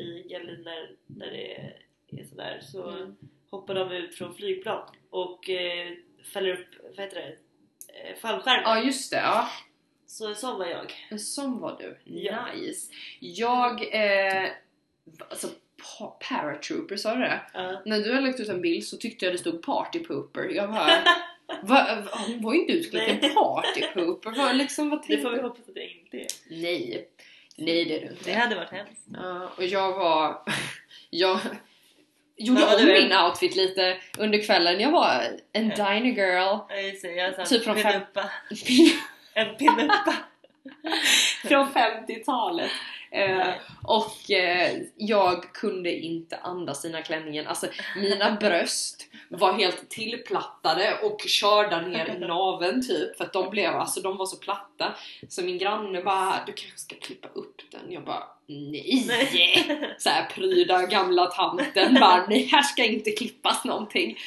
krig 0.00 0.32
eller 0.32 0.56
när, 0.64 0.90
när 1.06 1.30
det 1.30 1.54
är, 1.56 1.76
är 2.08 2.24
sådär 2.24 2.60
så 2.62 2.90
Mm. 2.90 3.16
hoppar 3.50 3.74
de 3.74 3.92
ut 3.92 4.14
från 4.14 4.34
flygplan 4.34 4.88
och 5.10 5.50
eh, 5.50 5.92
fäller 6.32 6.52
upp, 6.52 6.66
vad 6.96 7.00
heter 7.04 7.16
det, 7.16 7.36
eh, 8.08 8.16
fallskärmar. 8.20 8.62
Ja 8.76 8.82
just 8.82 9.10
det, 9.10 9.16
ja. 9.16 9.48
Så 10.06 10.34
sån 10.34 10.58
var 10.58 10.66
jag. 10.66 10.92
En 11.10 11.18
sån 11.18 11.60
var 11.60 11.76
du. 11.80 11.98
Ja. 12.04 12.46
Nice. 12.54 12.92
Jag, 13.20 13.94
eh, 13.94 14.48
alltså 15.30 15.48
pa- 15.98 16.18
paratrooper 16.28 16.96
sa 16.96 17.14
du 17.14 17.20
det? 17.20 17.40
Ja. 17.54 17.82
När 17.86 17.98
du 18.00 18.14
hade 18.14 18.26
lagt 18.26 18.40
ut 18.40 18.48
en 18.48 18.60
bild 18.62 18.84
så 18.84 18.96
tyckte 18.96 19.24
jag 19.24 19.34
det 19.34 19.38
stod 19.38 19.62
party 19.62 19.98
pooper. 19.98 20.48
Jag 20.48 20.70
bara, 20.70 20.86
va, 21.62 22.02
va, 22.04 22.18
hon 22.26 22.42
var 22.42 22.54
ju 22.54 22.60
inte 22.60 22.72
utklädd 22.72 23.06
till 23.06 23.14
Nej. 23.20 23.28
en 23.30 23.34
party 23.34 23.82
pooper. 23.94 24.30
Vad, 24.36 24.56
liksom, 24.56 24.90
vad 24.90 25.04
Det 25.08 25.18
får 25.18 25.30
vi 25.30 25.40
hoppas 25.42 25.68
att 25.68 25.74
det 25.74 25.88
inte 25.90 26.16
är. 26.18 26.26
Nej. 26.50 27.08
Nej 27.60 27.84
det 27.84 27.96
är 27.96 28.00
du 28.00 28.06
Det 28.06 28.12
inte. 28.18 28.32
hade 28.32 28.54
varit 28.54 28.70
hemskt. 28.70 29.06
Ja, 29.14 29.50
och 29.56 29.64
jag 29.64 29.92
var... 29.92 30.42
Jag 31.10 31.38
gjorde 32.36 32.64
om 32.66 32.86
du? 32.86 32.92
min 32.92 33.12
outfit 33.12 33.56
lite 33.56 33.96
under 34.18 34.42
kvällen. 34.46 34.80
Jag 34.80 34.90
var 34.90 35.22
en 35.52 35.68
diner 35.68 36.00
girl. 36.00 36.36
Ja, 36.36 36.66
det, 36.68 37.46
Typ 37.46 37.64
från 37.64 37.76
fem- 37.76 37.92
pinuppa. 37.92 38.30
En 39.34 39.56
pinuppa. 39.56 40.14
från 41.48 41.68
50-talet. 41.72 42.70
Eh, 43.12 43.48
och 43.84 44.30
eh, 44.30 44.82
jag 44.96 45.52
kunde 45.52 45.92
inte 45.92 46.36
andas 46.36 46.84
i 46.84 46.88
den 46.88 46.94
här 46.94 47.02
klänningen. 47.02 47.46
Alltså 47.46 47.66
mina 47.96 48.30
bröst 48.40 49.06
var 49.28 49.52
helt 49.52 49.88
tillplattade 49.88 50.98
och 51.02 51.20
körda 51.20 51.80
ner 51.80 52.16
i 52.16 52.18
naveln 52.18 52.86
typ 52.86 53.16
för 53.16 53.24
att 53.24 53.32
de 53.32 53.50
blev, 53.50 53.74
alltså 53.74 54.00
de 54.00 54.16
var 54.16 54.26
så 54.26 54.36
platta. 54.36 54.94
Så 55.28 55.42
min 55.42 55.58
granne 55.58 56.02
bara, 56.02 56.42
du 56.46 56.52
kanske 56.52 56.78
ska 56.78 56.96
klippa 56.96 57.28
upp 57.28 57.62
den. 57.70 57.92
Jag 57.92 58.04
bara, 58.04 58.24
nej! 58.46 59.04
Nej. 59.08 59.94
Så 59.98 60.08
här 60.08 60.30
pryda 60.30 60.86
gamla 60.86 61.26
tanten 61.26 61.94
bara, 61.94 62.26
nej 62.28 62.44
här 62.44 62.62
ska 62.62 62.84
inte 62.84 63.10
klippas 63.10 63.64
någonting. 63.64 64.18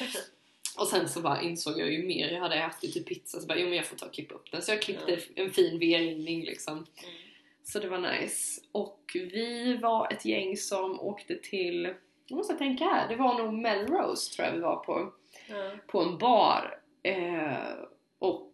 Och 0.78 0.88
sen 0.88 1.10
så 1.10 1.22
bara 1.22 1.42
insåg 1.42 1.80
jag 1.80 1.92
ju 1.92 2.08
mer 2.08 2.32
jag 2.32 2.42
hade 2.42 2.56
ätit 2.56 2.94
typ 2.94 3.08
pizza 3.08 3.40
så 3.40 3.48
bara, 3.48 3.58
jo 3.58 3.68
men 3.68 3.78
jag 3.78 3.86
får 3.86 3.98
ta 3.98 4.06
och 4.06 4.14
klippa 4.14 4.36
upp 4.36 4.52
den. 4.52 4.62
Så 4.62 4.72
jag 4.72 4.82
klippte 4.82 5.20
en 5.36 5.52
fin 5.52 5.80
V-ringning 5.80 6.46
liksom. 6.46 6.74
Mm. 6.74 6.88
Så 7.64 7.80
det 7.80 7.88
var 7.88 7.98
nice. 7.98 8.62
Och 8.72 9.00
vi 9.14 9.78
var 9.78 10.14
ett 10.14 10.26
gäng 10.26 10.58
som 10.58 11.00
åkte 11.00 11.36
till, 11.36 11.94
jag 12.28 12.36
måste 12.38 12.54
tänka 12.54 12.84
här, 12.86 13.08
det 13.08 13.16
var 13.16 13.38
nog 13.44 13.54
Melrose 13.54 14.34
tror 14.36 14.48
jag 14.48 14.54
vi 14.54 14.60
var 14.60 14.76
på, 14.76 15.14
Ja. 15.48 15.72
på 15.88 16.02
en 16.02 16.18
bar. 16.18 16.80
Eh, 17.04 17.54
och 18.20 18.52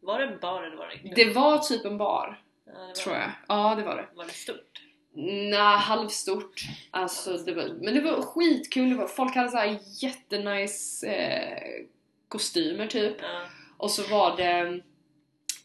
Var 0.00 0.18
det 0.18 0.24
en 0.26 0.38
bar 0.40 0.62
eller 0.62 0.76
var 0.76 0.86
det 0.86 0.92
en 0.94 1.00
klubb? 1.00 1.14
det 1.16 1.32
var 1.34 1.58
typ 1.58 1.84
en 1.84 1.98
bar, 1.98 2.42
ja, 2.66 2.72
det 2.72 2.94
tror 2.94 3.16
jag. 3.16 3.30
Ja, 3.48 3.74
det 3.74 3.82
var 3.82 3.96
det. 3.96 4.06
Var 4.14 4.24
det 4.24 4.30
stort? 4.30 4.80
Nej, 5.16 5.78
halvstort. 5.78 6.62
Alltså, 6.90 7.36
det 7.36 7.54
var, 7.54 7.68
men 7.82 7.94
det 7.94 8.00
var 8.00 8.22
skitkul. 8.22 8.90
Det 8.90 8.96
var, 8.96 9.06
folk 9.06 9.34
hade 9.36 9.48
så 9.48 9.56
här 9.56 9.78
jättenice 10.02 11.06
eh, 11.06 11.84
kostymer 12.28 12.86
typ. 12.86 13.16
Ja. 13.22 13.42
Och 13.76 13.90
så 13.90 14.02
var 14.10 14.36
det... 14.36 14.80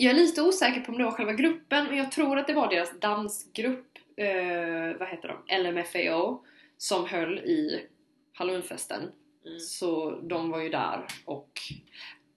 Jag 0.01 0.11
är 0.11 0.15
lite 0.15 0.41
osäker 0.41 0.81
på 0.81 0.91
om 0.91 0.97
det 0.97 1.03
var 1.03 1.11
själva 1.11 1.33
gruppen, 1.33 1.85
men 1.85 1.97
jag 1.97 2.11
tror 2.11 2.37
att 2.37 2.47
det 2.47 2.53
var 2.53 2.69
deras 2.69 2.99
dansgrupp, 2.99 3.97
eh, 4.17 4.99
vad 4.99 5.07
heter 5.07 5.27
de? 5.47 5.57
LMFAO, 5.57 6.43
som 6.77 7.05
höll 7.05 7.39
i 7.39 7.87
halloweenfesten. 8.33 9.11
Mm. 9.45 9.59
Så 9.59 10.11
de 10.11 10.51
var 10.51 10.59
ju 10.59 10.69
där 10.69 11.05
och 11.25 11.61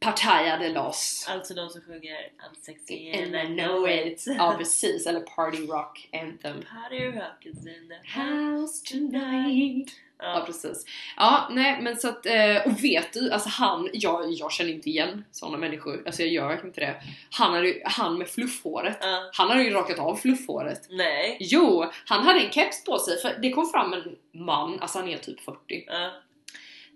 partajade 0.00 0.68
loss. 0.68 1.26
Alltså 1.28 1.54
de 1.54 1.70
som 1.70 1.80
sjunger 1.80 2.16
I'm 2.16 2.62
sexy 2.62 3.12
And 3.12 3.34
and 3.34 3.50
I 3.50 3.62
know 3.62 3.88
it. 3.88 4.24
Ja 4.26 4.54
precis, 4.58 5.06
eller 5.06 5.20
Party 5.20 5.66
Rock 5.66 6.08
Anthem. 6.12 6.62
Party 6.62 7.04
rock 7.04 7.46
is 7.46 7.66
in 7.66 7.88
the. 7.88 8.20
House 8.20 8.84
tonight. 8.84 9.90
Ja 10.22 10.42
precis. 10.46 10.84
Ja 11.16 11.48
nej 11.50 11.78
men 11.82 11.96
så 11.96 12.08
att, 12.08 12.26
eh, 12.26 12.56
och 12.66 12.84
vet 12.84 13.12
du, 13.12 13.30
alltså 13.32 13.48
han, 13.48 13.88
jag, 13.92 14.32
jag 14.32 14.52
känner 14.52 14.70
inte 14.70 14.88
igen 14.88 15.24
sådana 15.30 15.58
människor, 15.58 16.02
alltså 16.06 16.22
jag 16.22 16.30
gör 16.30 16.48
verkligen 16.48 16.68
inte 16.68 16.80
det. 16.80 17.02
Han, 17.30 17.54
hade, 17.54 17.74
han 17.84 18.18
med 18.18 18.28
fluffhåret, 18.28 18.98
Ja. 19.00 19.30
han 19.32 19.48
hade 19.48 19.62
ju 19.62 19.70
rakat 19.70 19.98
av 19.98 20.16
fluffhåret. 20.16 20.86
Nej. 20.90 21.36
Jo, 21.40 21.84
han 22.06 22.24
hade 22.24 22.40
en 22.40 22.50
keps 22.52 22.84
på 22.84 22.98
sig 22.98 23.18
för 23.20 23.38
det 23.42 23.50
kom 23.50 23.66
fram 23.70 23.92
en 23.92 24.16
man, 24.44 24.80
alltså 24.80 24.98
han 24.98 25.08
är 25.08 25.18
typ 25.18 25.40
40. 25.40 25.58
Ja. 25.86 26.10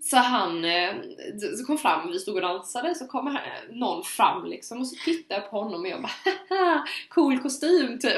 Så 0.01 0.17
han 0.17 0.65
eh, 0.65 0.93
så 1.57 1.65
kom 1.65 1.77
fram, 1.77 2.11
vi 2.11 2.19
stod 2.19 2.35
och 2.35 2.41
dansade, 2.41 2.95
så 2.95 3.07
kom 3.07 3.27
här, 3.27 3.63
någon 3.71 4.03
fram 4.03 4.45
liksom 4.45 4.79
och 4.79 4.87
så 4.87 4.95
tittade 5.05 5.41
jag 5.41 5.51
på 5.51 5.59
honom 5.63 5.81
och 5.81 5.87
jag 5.87 6.01
bara 6.01 6.11
haha, 6.49 6.87
cool 7.09 7.39
kostym 7.39 7.99
typ. 7.99 8.13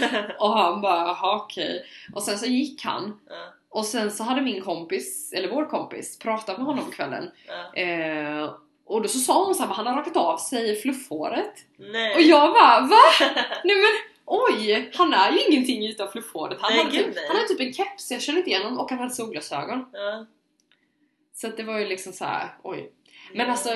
Ja. 0.00 0.20
Och 0.38 0.52
han 0.58 0.80
bara 0.80 0.96
jaha 1.06 1.36
okej. 1.36 1.84
Och 2.14 2.22
sen 2.22 2.38
så 2.38 2.46
gick 2.46 2.84
han 2.84 3.20
Ja. 3.28 3.52
Och 3.78 3.84
sen 3.86 4.10
så 4.10 4.22
hade 4.24 4.40
min 4.40 4.62
kompis, 4.62 5.32
eller 5.32 5.48
vår 5.50 5.66
kompis, 5.66 6.18
pratat 6.18 6.56
med 6.58 6.66
honom 6.66 6.90
kvällen. 6.90 7.30
Ja. 7.46 7.80
Eh, 7.82 8.50
och 8.84 9.02
då 9.02 9.08
så 9.08 9.18
sa 9.18 9.44
hon 9.44 9.54
såhär, 9.54 9.74
han 9.74 9.86
har 9.86 9.96
rakat 9.96 10.16
av 10.16 10.36
sig 10.36 10.76
fluffhåret. 10.76 11.52
Nej. 11.76 12.14
Och 12.14 12.20
jag 12.22 12.52
bara 12.54 12.80
va? 12.80 13.00
Nej 13.64 13.76
men 13.76 13.90
oj! 14.24 14.90
Han 14.94 15.14
är 15.14 15.32
ju 15.32 15.38
ingenting 15.48 15.86
utan 15.88 16.12
fluffhåret. 16.12 16.58
Han, 16.60 16.72
Nej, 16.72 16.84
hade, 16.84 16.96
typ, 16.96 17.28
han 17.28 17.36
hade 17.36 17.48
typ 17.48 17.60
en 17.60 17.72
keps, 17.72 18.10
jag 18.10 18.22
kände 18.22 18.38
inte 18.38 18.50
igen 18.50 18.62
honom 18.62 18.78
och 18.78 18.90
han 18.90 18.98
hade 18.98 19.14
solglasögon. 19.14 19.84
Ja. 19.92 20.26
Så 21.34 21.46
att 21.46 21.56
det 21.56 21.62
var 21.62 21.78
ju 21.78 21.86
liksom 21.88 22.12
så 22.12 22.24
här, 22.24 22.48
oj. 22.62 22.92
Men 23.34 23.50
alltså, 23.50 23.70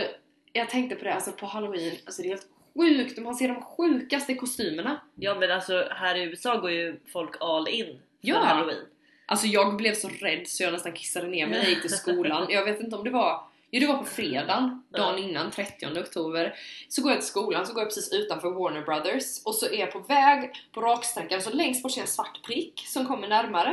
jag 0.52 0.70
tänkte 0.70 0.96
på 0.96 1.04
det, 1.04 1.14
alltså 1.14 1.32
på 1.32 1.46
halloween, 1.46 1.92
alltså 2.06 2.22
det 2.22 2.28
är 2.28 2.30
helt 2.30 2.48
sjukt, 2.76 3.18
man 3.18 3.34
ser 3.34 3.48
de 3.48 3.62
sjukaste 3.62 4.34
kostymerna. 4.34 5.00
Ja 5.14 5.34
men 5.34 5.50
alltså 5.50 5.88
här 5.90 6.14
i 6.14 6.22
USA 6.22 6.56
går 6.56 6.70
ju 6.70 7.00
folk 7.12 7.34
all 7.40 7.68
in 7.68 7.86
för 7.86 7.98
Ja. 8.20 8.38
halloween. 8.38 8.84
Alltså 9.32 9.46
jag 9.46 9.76
blev 9.76 9.94
så 9.94 10.08
rädd 10.08 10.48
så 10.48 10.62
jag 10.62 10.72
nästan 10.72 10.92
kissade 10.92 11.26
ner 11.26 11.46
mig 11.46 11.58
när 11.58 11.64
jag 11.64 11.70
gick 11.70 11.80
till 11.80 11.90
skolan. 11.90 12.46
Jag 12.50 12.64
vet 12.64 12.80
inte 12.80 12.96
om 12.96 13.04
det 13.04 13.10
var 13.10 13.44
Jo 13.70 13.80
det 13.80 13.86
var 13.86 13.98
på 13.98 14.04
fredagen, 14.04 14.82
dagen 14.98 15.18
innan, 15.18 15.50
30 15.50 15.86
oktober. 16.00 16.54
Så 16.88 17.02
går 17.02 17.10
jag 17.10 17.20
till 17.20 17.28
skolan, 17.28 17.66
så 17.66 17.72
går 17.72 17.82
jag 17.82 17.88
precis 17.88 18.12
utanför 18.12 18.50
Warner 18.50 18.82
Brothers 18.82 19.24
och 19.44 19.54
så 19.54 19.66
är 19.66 19.78
jag 19.78 19.92
på 19.92 19.98
väg 19.98 20.50
på 20.72 20.80
raksträckan 20.80 21.42
så 21.42 21.50
längst 21.50 21.82
bort 21.82 21.92
ser 21.92 22.00
jag 22.00 22.06
en 22.06 22.12
svart 22.12 22.42
prick 22.46 22.84
som 22.86 23.06
kommer 23.06 23.28
närmare. 23.28 23.70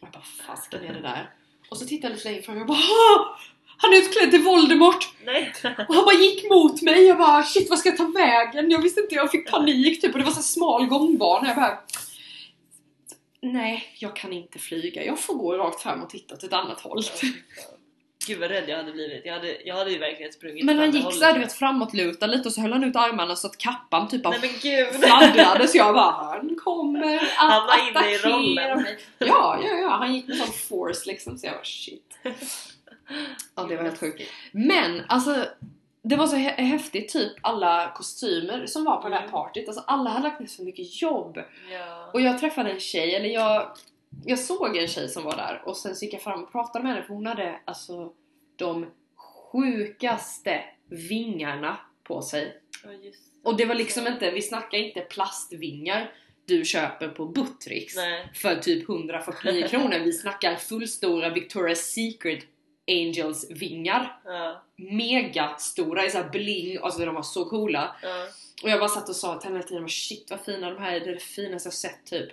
Och 0.00 0.06
jag 0.06 0.10
bara 0.10 0.22
fasken 0.46 0.84
är 0.84 0.94
det 0.94 1.00
där? 1.00 1.30
Och 1.70 1.76
så 1.76 1.86
tittar 1.86 2.08
jag 2.08 2.16
lite 2.16 2.28
längre 2.28 2.42
fram 2.42 2.54
och 2.54 2.60
jag 2.60 2.66
bara 2.66 2.78
"Åh! 2.78 3.26
Han 3.78 3.92
är 3.92 3.96
utklädd 3.96 4.30
till 4.30 4.42
Voldemort! 4.42 5.08
Nej. 5.24 5.52
Och 5.88 5.94
han 5.94 6.04
bara 6.04 6.14
gick 6.14 6.50
mot 6.50 6.82
mig, 6.82 7.04
jag 7.06 7.18
bara 7.18 7.42
shit 7.42 7.70
vad 7.70 7.78
ska 7.78 7.88
jag 7.88 7.98
ta 7.98 8.04
vägen? 8.04 8.70
Jag 8.70 8.82
visste 8.82 9.00
inte, 9.00 9.14
jag 9.14 9.30
fick 9.30 9.50
panik 9.50 10.00
typ 10.00 10.12
och 10.12 10.18
det 10.18 10.24
var 10.24 10.32
så 10.32 10.42
smal 10.42 10.86
gångbana. 10.86 11.48
Jag 11.48 11.56
bara 11.56 11.78
Nej, 13.40 13.84
jag 13.98 14.16
kan 14.16 14.32
inte 14.32 14.58
flyga. 14.58 15.04
Jag 15.04 15.18
får 15.20 15.34
gå 15.34 15.56
rakt 15.56 15.80
fram 15.82 16.02
och 16.02 16.10
titta 16.10 16.34
åt 16.34 16.42
ett 16.44 16.52
annat 16.52 16.80
håll. 16.80 17.02
Gud 18.26 18.38
vad 18.40 18.50
rädd 18.50 18.68
jag 18.68 18.76
hade 18.76 18.92
blivit. 18.92 19.26
Jag 19.26 19.34
hade, 19.34 19.62
jag 19.64 19.74
hade 19.74 19.90
ju 19.90 19.98
verkligen 19.98 20.32
sprungit 20.32 20.64
Men 20.64 20.78
han 20.78 20.90
gick 20.90 21.14
såhär 21.14 21.32
du 21.34 21.40
vet 21.40 21.52
framåtlutad 21.52 22.26
lite 22.26 22.48
och 22.48 22.52
så 22.54 22.60
höll 22.60 22.72
han 22.72 22.84
ut 22.84 22.96
armarna 22.96 23.36
så 23.36 23.46
att 23.46 23.58
kappan 23.58 24.08
typ 24.08 24.26
av 24.26 24.32
Nej 24.32 24.40
men 24.40 24.50
gud! 24.62 25.02
fladdrade 25.02 25.68
så 25.68 25.76
jag 25.78 25.94
bara 25.94 26.10
han 26.10 26.56
kommer 26.64 27.16
att 27.16 27.22
Han 27.22 27.66
var 27.66 27.88
inne 27.88 28.14
i 28.14 28.18
rollen. 28.18 28.82
mig. 28.82 28.98
Ja, 29.18 29.60
ja, 29.64 29.76
ja, 29.76 29.88
han 29.88 30.14
gick 30.14 30.28
med 30.28 30.36
sån 30.36 30.52
force 30.52 31.06
liksom 31.06 31.38
så 31.38 31.46
jag 31.46 31.54
bara 31.54 31.64
shit. 31.64 32.18
Ja 33.54 33.62
det 33.68 33.76
var 33.76 33.82
helt 33.82 34.00
sjukt. 34.00 34.22
Men 34.52 35.02
alltså 35.08 35.46
det 36.08 36.16
var 36.16 36.26
så 36.26 36.36
hä- 36.36 36.62
häftigt 36.62 37.08
typ 37.12 37.32
alla 37.42 37.92
kostymer 37.96 38.66
som 38.66 38.84
var 38.84 39.02
på 39.02 39.08
det 39.08 39.14
här 39.14 39.22
Mm. 39.22 39.32
partyt. 39.32 39.68
Alltså 39.68 39.84
alla 39.86 40.10
hade 40.10 40.22
lagt 40.28 40.40
ner 40.40 40.46
så 40.46 40.62
mycket 40.64 41.02
jobb. 41.02 41.38
Ja. 41.72 42.10
Och 42.14 42.20
jag 42.20 42.38
träffade 42.40 42.70
en 42.70 42.80
tjej, 42.80 43.14
eller 43.14 43.28
jag, 43.28 43.70
jag 44.24 44.38
såg 44.38 44.76
en 44.76 44.88
tjej 44.88 45.08
som 45.08 45.22
var 45.24 45.36
där 45.36 45.62
och 45.64 45.76
sen 45.76 45.96
så 45.96 46.04
gick 46.04 46.14
jag 46.14 46.22
fram 46.22 46.42
och 46.44 46.52
pratade 46.52 46.82
med 46.84 46.92
henne 46.92 47.06
för 47.06 47.14
hon 47.14 47.26
hade 47.26 47.60
alltså 47.64 48.12
de 48.56 48.86
sjukaste 49.52 50.64
vingarna 50.88 51.76
på 52.04 52.22
sig. 52.22 52.60
Ja, 52.84 52.92
just 52.92 53.20
Och 53.44 53.56
det 53.56 53.64
var 53.64 53.74
liksom 53.74 54.06
inte, 54.06 54.30
vi 54.30 54.42
snackar 54.42 54.78
inte 54.78 55.00
plastvingar 55.00 56.12
du 56.44 56.64
köper 56.64 57.08
på 57.08 57.26
Buttricks 57.26 57.96
Nej. 57.96 58.28
för 58.34 58.56
typ 58.56 58.88
149 58.88 59.68
kronor. 59.68 59.98
Vi 59.98 60.12
snackar 60.12 60.56
fullstora 60.56 61.28
Victoria's 61.34 61.74
Secret 61.74 62.44
Angels 62.88 63.50
vingar. 63.50 64.20
Ja. 64.24 64.62
Megastora 64.76 66.04
i 66.04 66.10
såhär 66.10 66.28
bling, 66.28 66.78
alltså 66.82 67.04
de 67.04 67.14
var 67.14 67.22
så 67.22 67.44
coola. 67.44 67.96
Ja. 68.02 68.26
Och 68.62 68.70
jag 68.70 68.80
bara 68.80 68.88
satt 68.88 69.08
och 69.08 69.16
sa 69.16 69.38
till 69.38 69.48
henne 69.48 69.58
hela 69.58 69.68
tiden, 69.68 69.88
shit 69.88 70.30
vad 70.30 70.40
fina 70.40 70.70
de 70.70 70.82
här 70.82 70.92
är, 70.92 71.00
det 71.00 71.10
är 71.10 71.14
det 71.14 71.20
finaste 71.20 71.66
jag 71.66 71.74
sett 71.74 72.06
typ. 72.06 72.28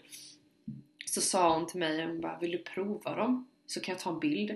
Så 1.05 1.21
sa 1.21 1.53
hon 1.53 1.67
till 1.67 1.79
mig, 1.79 2.05
hon 2.05 2.21
bara, 2.21 2.37
vill 2.39 2.51
du 2.51 2.57
prova 2.57 3.15
dem? 3.15 3.47
Så 3.67 3.81
kan 3.81 3.93
jag 3.93 4.01
ta 4.01 4.09
en 4.09 4.19
bild. 4.19 4.51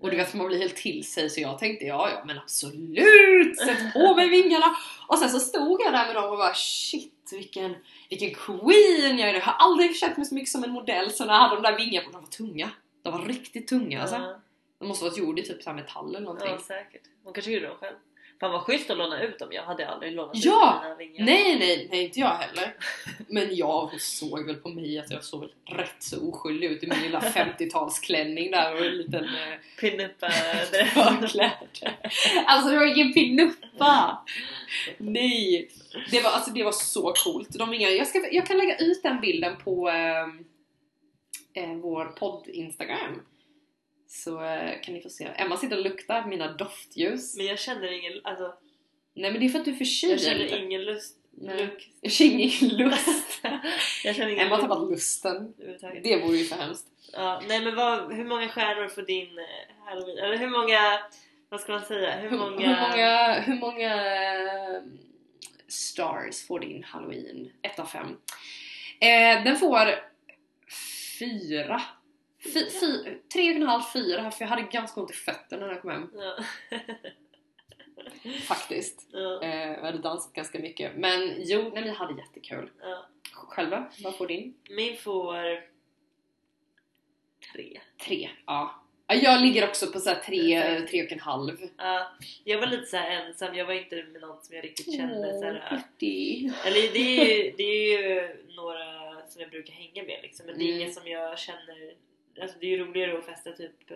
Och 0.00 0.10
du 0.10 0.16
vet 0.16 0.34
man 0.34 0.46
blir 0.46 0.58
helt 0.58 0.76
till 0.76 1.04
sig 1.04 1.30
så 1.30 1.40
jag 1.40 1.58
tänkte 1.58 1.84
ja 1.84 2.10
ja 2.10 2.24
men 2.26 2.38
absolut! 2.38 3.58
Sätt 3.58 3.92
på 3.92 4.14
mig 4.14 4.28
vingarna! 4.42 4.76
Och 5.06 5.18
sen 5.18 5.30
så 5.30 5.40
stod 5.40 5.80
jag 5.80 5.92
där 5.92 6.06
med 6.06 6.14
dem 6.14 6.30
och 6.30 6.38
bara 6.38 6.54
shit 6.54 7.14
vilken, 7.32 7.74
vilken 8.10 8.34
queen 8.34 9.18
jag 9.18 9.30
är! 9.30 9.34
Jag 9.34 9.40
har 9.40 9.52
aldrig 9.52 9.96
känt 9.96 10.16
mig 10.16 10.26
så 10.26 10.34
mycket 10.34 10.50
som 10.50 10.64
en 10.64 10.70
modell 10.70 11.10
så 11.10 11.24
när 11.24 11.32
jag 11.32 11.40
hade 11.40 11.54
de 11.54 11.62
där 11.62 11.76
vingarna, 11.76 12.08
de 12.12 12.20
var 12.20 12.28
tunga. 12.28 12.70
De 13.02 13.12
var 13.12 13.24
riktigt 13.24 13.68
tunga 13.68 14.00
alltså. 14.00 14.16
Ja. 14.16 14.40
De 14.78 14.88
måste 14.88 15.04
varit 15.04 15.18
gjorda 15.18 15.42
i 15.42 15.44
typ 15.44 15.62
så 15.62 15.70
här 15.70 15.76
metall 15.76 16.08
eller 16.08 16.20
någonting. 16.20 16.48
ja, 16.50 16.58
säkert. 16.58 17.02
Hon 17.24 17.32
kanske 17.32 17.50
gjorde 17.52 17.66
dem 17.66 17.76
själv. 17.76 17.96
Fan 18.40 18.52
vad 18.52 18.60
schysst 18.62 18.90
att 18.90 18.96
låna 18.98 19.22
ut 19.22 19.38
dem, 19.38 19.48
jag 19.52 19.62
hade 19.62 19.88
aldrig 19.88 20.12
lånat 20.12 20.36
Ja! 20.44 20.74
ut 20.76 20.82
mina 20.82 20.94
vingar. 20.96 21.24
Nej, 21.24 21.58
nej, 21.58 21.88
nej 21.90 22.04
inte 22.04 22.20
jag 22.20 22.28
heller. 22.34 22.74
Men 23.28 23.56
jag 23.56 24.00
såg 24.00 24.46
väl 24.46 24.54
på 24.56 24.68
mig 24.68 24.98
att 24.98 25.10
jag 25.10 25.24
såg 25.24 25.40
väl 25.40 25.52
rätt 25.64 25.96
så 26.02 26.28
oskyldig 26.28 26.70
ut 26.70 26.82
i 26.82 26.86
min 26.86 27.00
lilla 27.02 27.20
50-talsklänning 27.20 28.50
där 28.50 28.74
och 28.74 28.84
en 28.86 28.96
liten 28.96 29.24
eh, 29.24 29.54
Pinuppa. 29.80 30.26
Alltså 32.46 32.70
det 32.70 32.76
var 32.78 32.86
ingen 32.98 33.12
pinuppa! 33.12 34.24
Nej! 34.98 35.70
Det 36.10 36.20
var, 36.20 36.30
alltså, 36.30 36.50
det 36.50 36.64
var 36.64 36.72
så 36.72 37.12
coolt. 37.24 37.58
De 37.58 37.74
inga, 37.74 37.88
jag, 37.90 38.06
ska, 38.06 38.28
jag 38.32 38.46
kan 38.46 38.58
lägga 38.58 38.76
ut 38.76 39.02
den 39.02 39.20
bilden 39.20 39.56
på 39.64 39.88
eh, 39.88 40.22
eh, 41.64 41.74
vår 41.74 42.04
podd-instagram. 42.04 43.22
Så 44.08 44.44
eh, 44.44 44.80
kan 44.82 44.94
ni 44.94 45.00
få 45.00 45.08
se. 45.10 45.24
Emma 45.36 45.56
sitter 45.56 45.76
och 45.76 45.84
luktar 45.84 46.26
mina 46.26 46.52
doftljus. 46.52 47.36
Men 47.36 47.46
jag 47.46 47.58
känner 47.58 47.92
ingen, 47.92 48.20
alltså, 48.24 48.54
Nej 49.14 49.30
men 49.32 49.40
det 49.40 49.46
är 49.46 49.50
för 49.50 49.58
att 49.58 49.64
du 49.64 49.70
är 49.70 49.74
jag 49.74 49.78
förkyld. 49.78 50.20
känner 50.20 50.58
ingen 50.58 50.84
lust. 50.84 51.14
Luk. 51.40 51.90
Jag 52.00 52.12
känner 52.12 52.32
ingen 52.62 52.76
lust. 52.76 53.40
jag 54.04 54.16
känner 54.16 54.28
ingen 54.32 54.46
Emma 54.46 54.56
har 54.56 54.62
tappat 54.62 54.90
lusten. 54.90 55.54
Det 56.02 56.16
vore 56.16 56.36
ju 56.36 56.44
för 56.44 56.56
hemskt. 56.56 56.86
Ja, 57.12 57.42
nej 57.48 57.64
men 57.64 57.74
vad, 57.74 58.12
hur 58.14 58.24
många 58.24 58.48
stjärnor 58.48 58.88
får 58.88 59.02
din 59.02 59.38
eh, 59.38 59.44
halloween? 59.84 60.18
Eller 60.18 60.36
hur 60.38 60.48
många, 60.48 60.78
vad 61.48 61.60
ska 61.60 61.72
man 61.72 61.84
säga? 61.84 62.16
Hur 62.16 62.30
Hur, 62.30 62.38
många? 62.38 62.68
hur 62.74 62.88
många, 62.90 63.40
hur 63.40 63.54
många 63.60 63.94
eh, 63.94 64.82
stars 65.68 66.46
får 66.46 66.60
din 66.60 66.84
halloween? 66.84 67.50
1 67.62 67.78
av 67.78 67.86
5. 67.86 68.06
Eh, 69.00 69.44
den 69.44 69.56
får 69.56 69.88
fyra. 71.18 71.82
Fy, 72.44 72.70
fy, 72.70 73.04
tre 73.32 73.50
och 73.50 73.56
en 73.56 73.62
halv, 73.62 73.82
fyra 73.92 74.30
för 74.30 74.44
jag 74.44 74.48
hade 74.48 74.62
ganska 74.62 75.00
ont 75.00 75.10
i 75.10 75.14
fötterna 75.14 75.66
när 75.66 75.72
jag 75.72 75.82
kom 75.82 75.90
hem. 75.90 76.10
Ja. 76.14 76.38
Faktiskt. 78.48 79.08
ja, 79.12 79.42
Eh, 79.42 79.70
jag 79.72 79.82
hade 79.82 79.98
dansat 79.98 80.32
ganska 80.32 80.58
mycket. 80.58 80.96
Men 80.96 81.34
jo, 81.38 81.70
nej, 81.74 81.86
jag 81.86 81.94
hade 81.94 82.20
jättekul. 82.20 82.70
ja. 82.82 83.06
Själva, 83.32 83.90
vad 84.04 84.16
får 84.16 84.26
din? 84.26 84.54
Min 84.70 84.96
får 84.96 85.34
tre. 87.52 87.80
Tre. 88.06 88.30
Ja. 88.46 88.84
Ja, 89.06 89.14
Jag 89.14 89.42
ligger 89.42 89.68
också 89.68 89.86
på 89.92 89.98
så 90.00 90.10
här 90.10 90.20
tre, 90.20 90.80
tre 90.86 91.04
och 91.06 91.12
en 91.12 91.20
halv. 91.20 91.56
Ja, 91.78 92.10
jag 92.44 92.58
var 92.58 92.66
lite 92.66 92.84
så 92.86 92.96
här 92.96 93.10
ensam, 93.10 93.54
jag 93.54 93.64
var 93.66 93.74
inte 93.74 93.96
med 94.12 94.20
någon 94.20 94.42
som 94.42 94.56
jag 94.56 94.64
riktigt 94.64 94.96
kände 94.96 95.38
så 95.38 95.44
här. 95.44 95.82
Eller 96.66 96.92
det 96.92 97.20
är, 97.20 97.44
ju, 97.44 97.54
det 97.56 97.62
är 97.62 97.98
ju 98.02 98.36
några 98.56 98.84
som 99.28 99.40
jag 99.40 99.50
brukar 99.50 99.72
hänga 99.72 100.02
med 100.02 100.18
liksom, 100.22 100.46
men 100.46 100.58
det 100.58 100.64
är 100.64 100.68
Mm. 100.68 100.80
ingen 100.80 100.92
som 100.92 101.06
jag 101.08 101.38
känner 101.38 101.94
Alltså 102.42 102.56
det 102.60 102.66
är 102.66 102.70
ju 102.70 102.84
roligare 102.84 103.18
att 103.18 103.24
festa 103.26 103.52
typ 103.52 103.90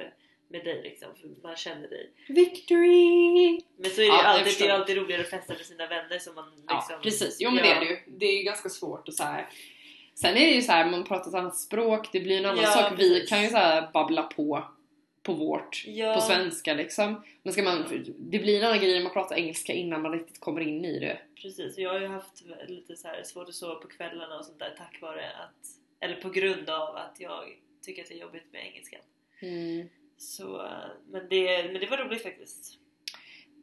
med 0.48 0.64
dig 0.64 0.82
liksom, 0.82 1.08
för 1.20 1.28
man 1.42 1.56
känner 1.56 1.88
dig. 1.88 2.10
Victory! 2.28 3.60
Men 3.76 3.90
så 3.90 4.00
är 4.00 4.04
det 4.04 4.06
Ja, 4.06 4.22
ju 4.22 4.26
alltid, 4.40 4.54
det 4.58 4.66
är 4.66 4.70
alltid 4.74 4.96
roligare 4.96 5.22
att 5.22 5.28
festa 5.30 5.52
med 5.52 5.62
sina 5.66 5.86
vänner 5.86 6.18
som 6.18 6.34
man 6.34 6.50
liksom... 6.50 6.76
Ja, 6.90 6.98
precis. 7.02 7.36
Jo 7.40 7.50
men 7.50 7.62
det 7.62 7.70
är 7.70 7.80
det 7.80 7.86
ju. 7.86 7.96
Det 8.06 8.26
är 8.26 8.36
ju 8.38 8.42
ganska 8.42 8.68
svårt 8.68 9.08
att 9.08 9.14
så 9.14 9.22
här. 9.24 9.48
Sen 10.14 10.30
är 10.36 10.46
det 10.46 10.52
ju 10.52 10.62
så 10.62 10.72
här, 10.72 10.90
man 10.90 11.04
pratar 11.04 11.28
ett 11.28 11.34
annat 11.34 11.56
språk, 11.56 12.08
det 12.12 12.20
blir 12.20 12.38
en 12.38 12.44
annan 12.46 12.64
Ja, 12.64 12.70
sak. 12.70 12.92
Vi 12.98 13.10
precis. 13.10 13.28
kan 13.28 13.42
ju 13.42 13.48
så 13.48 13.56
här 13.56 13.90
babbla 13.92 14.22
på 14.22 14.64
på 15.22 15.32
vårt, 15.32 15.84
Ja. 15.86 16.14
på 16.14 16.20
svenska 16.20 16.74
liksom. 16.74 17.22
Men 17.42 17.52
ska 17.52 17.62
man, 17.62 17.84
det 18.18 18.38
blir 18.38 18.58
en 18.58 18.64
annan 18.66 18.78
grej 18.80 18.94
när 18.94 19.02
man 19.02 19.12
pratar 19.12 19.36
engelska 19.36 19.72
innan 19.72 20.02
man 20.02 20.12
riktigt 20.12 20.40
kommer 20.40 20.60
in 20.60 20.84
i 20.84 20.98
det. 20.98 21.18
Precis, 21.42 21.78
jag 21.78 21.90
har 21.92 22.00
ju 22.00 22.06
haft 22.06 22.42
lite 22.68 22.96
så 22.96 23.08
här 23.08 23.22
svårt 23.22 23.48
att 23.48 23.54
sova 23.54 23.74
på 23.74 23.88
kvällarna 23.88 24.38
och 24.38 24.44
sånt 24.44 24.58
där 24.58 24.74
tack 24.78 24.98
vare 25.00 25.30
att, 25.30 25.66
eller 26.00 26.16
på 26.16 26.30
grund 26.30 26.70
av 26.70 26.96
att 26.96 27.16
jag 27.18 27.44
tycker 27.82 28.02
att 28.02 28.08
det 28.08 28.14
är 28.14 28.18
jobbigt 28.20 28.52
med 28.52 28.66
engelskan. 28.66 29.00
Så, 30.16 30.64
eh, 30.64 30.70
men 31.10 31.28
det, 31.28 31.64
men 31.72 31.80
det 31.80 31.86
var 31.90 31.96
roligt 31.96 32.22
faktiskt. 32.22 32.78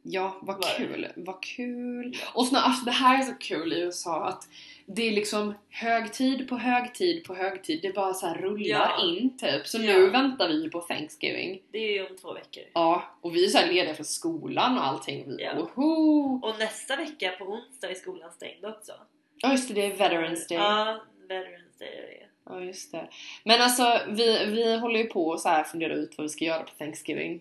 Ja, 0.02 0.38
vad 0.42 0.56
Var 0.56 0.62
det? 0.78 0.86
kul, 0.86 1.08
vad 1.16 1.42
kul. 1.42 2.16
Och 2.34 2.46
såna, 2.46 2.60
alltså, 2.60 2.84
det 2.84 2.90
här 2.90 3.18
är 3.18 3.22
så 3.22 3.34
kul 3.34 3.72
i 3.72 3.80
USA 3.80 4.24
att 4.28 4.48
det 4.86 5.02
är 5.08 5.12
liksom 5.12 5.54
högtid 5.68 6.48
på 6.48 6.56
högtid 6.56 7.24
på 7.24 7.34
högtid. 7.34 7.78
Det 7.82 7.94
bara 7.94 8.14
så 8.14 8.26
här 8.26 8.34
rullar 8.38 8.66
Ja. 8.66 9.06
in 9.08 9.38
typ. 9.38 9.66
Så 9.66 9.78
Ja. 9.78 9.82
nu 9.92 10.10
väntar 10.10 10.48
vi 10.48 10.70
på 10.70 10.80
Thanksgiving. 10.80 11.62
Det 11.70 11.78
är 11.78 11.92
ju 11.92 12.06
om 12.06 12.16
två 12.16 12.32
veckor. 12.32 12.62
Ja, 12.74 13.18
och 13.20 13.36
vi 13.36 13.44
är 13.44 13.48
så 13.48 13.58
här 13.58 13.72
lediga 13.72 13.94
från 13.94 14.06
skolan 14.06 14.78
och 14.78 14.86
allting. 14.86 15.24
Vi, 15.36 15.42
Ja. 15.44 15.54
Woho! 15.54 16.40
Och 16.42 16.58
nästa 16.58 16.96
vecka 16.96 17.30
på 17.38 17.44
onsdag 17.44 17.90
är 17.90 17.94
skolan 17.94 18.32
stängd 18.32 18.64
också. 18.64 18.92
Ja 19.36 19.50
just 19.52 19.68
det, 19.68 19.74
det 19.74 19.86
är 19.86 19.90
Veterans 19.96 20.46
Day. 20.46 20.58
Ja, 20.58 21.00
Veterans 21.28 21.78
Day 21.78 21.88
är 21.88 22.02
det. 22.02 22.26
Ja 22.46 22.60
just 22.60 22.92
det. 22.92 23.08
Men 23.44 23.62
alltså 23.62 24.00
vi, 24.08 24.46
vi 24.46 24.76
håller 24.76 25.00
ju 25.00 25.06
på 25.06 25.26
och 25.26 25.40
så 25.40 25.48
här 25.48 25.64
fundera 25.64 25.94
ut 25.94 26.14
vad 26.18 26.24
vi 26.24 26.28
ska 26.28 26.44
göra 26.44 26.62
på 26.62 26.70
Thanksgiving. 26.78 27.40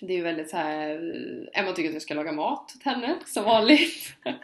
Det 0.00 0.12
är 0.12 0.16
ju 0.16 0.22
väldigt 0.22 0.50
så 0.50 0.56
här. 0.56 1.00
Emma 1.52 1.72
tycker 1.72 1.88
att 1.88 1.94
jag 1.94 2.02
ska 2.02 2.14
laga 2.14 2.32
mat 2.32 2.68
till 2.68 2.92
henne 2.92 3.16
som 3.26 3.44
vanligt. 3.44 4.16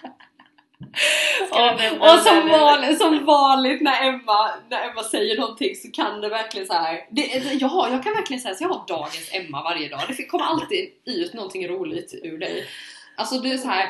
Och, 1.51 1.81
du 1.81 1.99
och 1.99 2.19
som, 2.19 2.49
vanligt, 2.49 2.99
som 2.99 3.25
vanligt 3.25 3.83
när 3.83 4.09
Emma, 4.09 4.51
när 4.71 4.91
Emma 4.91 5.03
säger 5.03 5.41
någonting 5.41 5.77
så 5.77 5.91
kan 5.91 6.21
det 6.21 6.29
verkligen 6.29 6.67
så 6.67 6.73
här. 6.73 7.07
Det, 7.11 7.23
jag, 7.61 7.69
har, 7.69 7.91
jag 7.91 8.03
kan 8.03 8.13
verkligen 8.13 8.41
säga 8.41 8.55
så 8.55 8.65
jag 8.65 8.69
har 8.69 8.85
dagens 8.89 9.31
Emma 9.33 9.63
varje 9.63 9.89
dag. 9.89 10.01
Det 10.17 10.27
kommer 10.27 10.45
alltid 10.45 10.91
ut 11.05 11.35
någonting 11.35 11.69
roligt 11.69 12.15
ur 12.23 12.39
dig. 12.39 12.65
Alltså 13.17 13.39
det 13.39 13.53
är 13.53 13.59
så 13.59 13.69
här. 13.69 13.89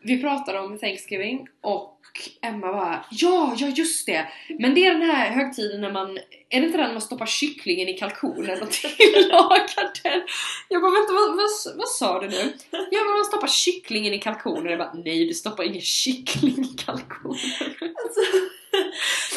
Vi 0.00 0.20
pratar 0.20 0.54
om 0.54 0.78
Thanksgiving 0.78 1.48
och 1.60 1.98
Emma 2.42 2.72
bara 2.72 3.04
Ja, 3.10 3.54
ja 3.58 3.66
just 3.66 4.06
det! 4.06 4.28
Men 4.58 4.74
det 4.74 4.86
är 4.86 4.92
den 4.92 5.10
här 5.10 5.30
högtiden 5.30 5.80
när 5.80 5.92
man 5.92 6.18
Är 6.50 6.60
det 6.60 6.66
inte 6.66 6.78
den 6.78 6.86
när 6.86 6.92
man 6.92 7.02
stoppar 7.02 7.26
kycklingen 7.26 7.88
i 7.88 7.92
kalkonen 7.92 8.62
och 8.62 8.70
tillagar 8.98 10.02
den? 10.02 10.22
Jag 10.68 10.82
bara 10.82 10.92
vänta 10.92 11.12
vad, 11.12 11.36
vad, 11.36 11.76
vad 11.76 11.88
sa 11.88 12.20
du 12.20 12.28
nu? 12.28 12.52
Ja 12.70 13.04
men 13.04 13.12
man 13.12 13.24
stoppar 13.24 13.48
kycklingen 13.48 14.14
i 14.14 14.18
kalkonen 14.18 14.66
Jag 14.66 14.78
bara 14.78 14.92
nej 14.92 15.26
du 15.26 15.34
stoppar 15.34 15.64
ingen 15.64 15.80
kyckling 15.80 16.64
i 16.64 16.76
kalkonen 16.84 17.38
Alltså, 17.80 18.20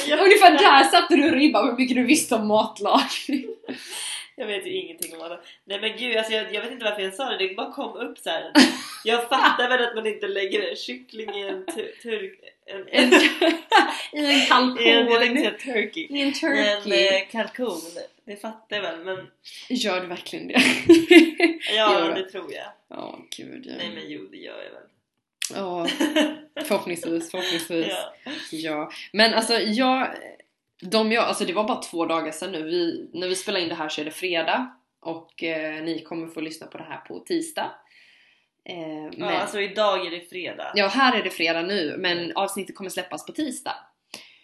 Ungefär 0.23 0.51
där 0.51 0.83
satte 0.83 1.15
du 1.15 1.31
ribban 1.31 1.67
hur 1.67 1.77
mycket 1.77 1.95
du 1.95 2.03
visste 2.03 2.35
om 2.35 2.47
matlagning 2.47 3.45
jag 4.37 4.47
vet 4.47 4.65
ju 4.65 4.71
ingenting 4.71 5.17
om 5.17 5.29
det. 5.29 5.39
Nej 5.65 5.81
men 5.81 5.97
gud, 5.97 6.17
alltså 6.17 6.33
jag, 6.33 6.53
jag 6.53 6.61
vet 6.61 6.71
inte 6.71 6.85
varför 6.85 7.01
jag 7.01 7.13
sa 7.13 7.29
det. 7.29 7.47
Det 7.47 7.55
bara 7.55 7.71
kom 7.71 7.97
upp 7.97 8.17
så 8.17 8.29
här. 8.29 8.51
Jag 9.03 9.29
fattar 9.29 9.69
väl 9.69 9.83
att 9.87 9.95
man 9.95 10.07
inte 10.07 10.27
lägger 10.27 10.69
en 10.69 10.75
kyckling 10.75 11.29
i 11.29 11.63
en. 12.65 12.87
En, 12.87 13.13
I 14.13 14.33
en 14.33 14.45
kalkon 14.47 14.81
i 14.85 14.89
en, 14.89 15.07
jag 15.07 15.19
tänkte 15.21 15.41
säga 15.41 15.73
turkey. 15.73 16.07
I 16.09 16.21
en 16.21 16.33
turkey 16.33 17.07
eh, 17.07 17.27
kalkon. 17.31 17.81
Det 18.25 18.35
fattar 18.35 18.75
jag 18.75 18.83
väl 18.83 18.99
men 19.05 19.27
Gör 19.69 20.01
du 20.01 20.07
verkligen 20.07 20.47
det? 20.47 20.61
ja 21.75 21.99
det. 22.15 22.29
tror 22.29 22.53
jag. 22.53 22.65
Ja, 22.87 23.19
gud 23.37 23.65
ja. 23.65 23.73
Nej 23.77 23.91
men 23.95 24.03
jo 24.11 24.27
det 24.31 24.37
gör 24.37 24.63
jag 24.63 24.71
väl. 24.71 24.89
Ja, 25.53 25.87
förhoppningsvis, 26.67 27.31
förhoppningsvis. 27.31 27.87
ja. 27.89 28.31
Ja, 28.51 28.91
men 29.13 29.33
alltså 29.33 29.53
jag, 29.53 30.07
de 30.81 31.11
jag, 31.11 31.23
alltså 31.23 31.45
det 31.45 31.53
var 31.53 31.63
bara 31.67 31.81
två 31.81 32.05
dagar 32.05 32.31
sedan 32.31 32.51
nu. 32.51 32.63
Vi, 32.63 33.09
när 33.13 33.27
vi 33.27 33.35
spelar 33.35 33.59
in 33.59 33.69
det 33.69 33.75
här 33.75 33.89
så 33.89 34.01
är 34.01 34.05
det 34.05 34.11
fredag 34.11 34.71
och 34.99 35.43
eh, 35.43 35.83
ni 35.83 35.99
kommer 36.03 36.27
få 36.27 36.41
lyssna 36.41 36.67
på 36.67 36.77
det 36.77 36.83
här 36.83 36.97
på 36.97 37.19
tisdag. 37.19 37.71
Eh, 38.69 38.77
men, 39.17 39.19
ja 39.19 39.39
alltså 39.41 39.61
idag 39.61 40.07
är 40.07 40.11
det 40.11 40.29
fredag. 40.29 40.71
ja, 40.75 40.87
här 40.87 41.19
är 41.19 41.23
det 41.23 41.29
fredag 41.29 41.61
nu 41.61 41.95
men 41.97 42.31
avsnittet 42.35 42.75
kommer 42.75 42.89
släppas 42.89 43.25
på 43.25 43.31
tisdag. 43.31 43.75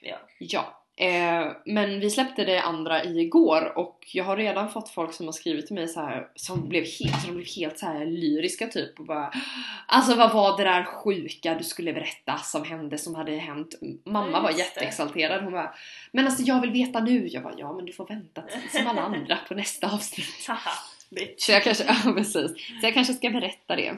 Ja. 0.01 0.17
Ja. 0.39 0.77
Eh, 0.97 1.51
men 1.65 1.99
vi 1.99 2.09
släppte 2.09 2.45
det 2.45 2.61
andra 2.61 3.03
igår 3.03 3.77
och 3.77 3.99
jag 4.13 4.23
har 4.23 4.37
redan 4.37 4.69
fått 4.69 4.89
folk 4.89 5.13
som 5.13 5.25
har 5.25 5.33
skrivit 5.33 5.67
till 5.67 5.75
mig 5.75 5.87
så 5.87 5.99
här 5.99 6.27
som 6.35 6.69
blev 6.69 6.83
helt, 6.83 7.21
som 7.21 7.33
blev 7.33 7.47
helt 7.57 7.79
så 7.79 7.85
här 7.85 8.05
lyriska 8.05 8.67
typ 8.67 8.99
och 8.99 9.05
bara 9.05 9.33
Alltså 9.87 10.15
vad 10.15 10.33
var 10.33 10.57
det 10.57 10.63
där 10.63 10.83
sjuka 10.83 11.55
du 11.55 11.63
skulle 11.63 11.93
berätta 11.93 12.37
som 12.37 12.63
hände 12.63 12.97
som 12.97 13.15
hade 13.15 13.31
hänt? 13.31 13.75
Mamma 14.05 14.41
var 14.41 14.51
jätteexalterad, 14.51 15.43
hon 15.43 15.53
bara 15.53 15.73
Men 16.11 16.25
alltså 16.25 16.43
jag 16.43 16.61
vill 16.61 16.71
veta 16.71 16.99
nu! 16.99 17.27
Jag 17.27 17.43
bara 17.43 17.53
ja 17.57 17.73
men 17.73 17.85
du 17.85 17.93
får 17.93 18.07
vänta 18.07 18.41
till, 18.41 18.79
som 18.79 18.87
alla 18.87 19.01
andra 19.01 19.37
på 19.47 19.53
nästa 19.53 19.87
avsnitt. 19.87 20.25
Så 21.37 21.51
jag 21.51 21.63
kanske, 21.63 21.83
ja 22.05 22.13
precis. 22.13 22.51
Så 22.51 22.85
jag 22.85 22.93
kanske 22.93 23.13
ska 23.13 23.29
berätta 23.29 23.75
det. 23.75 23.97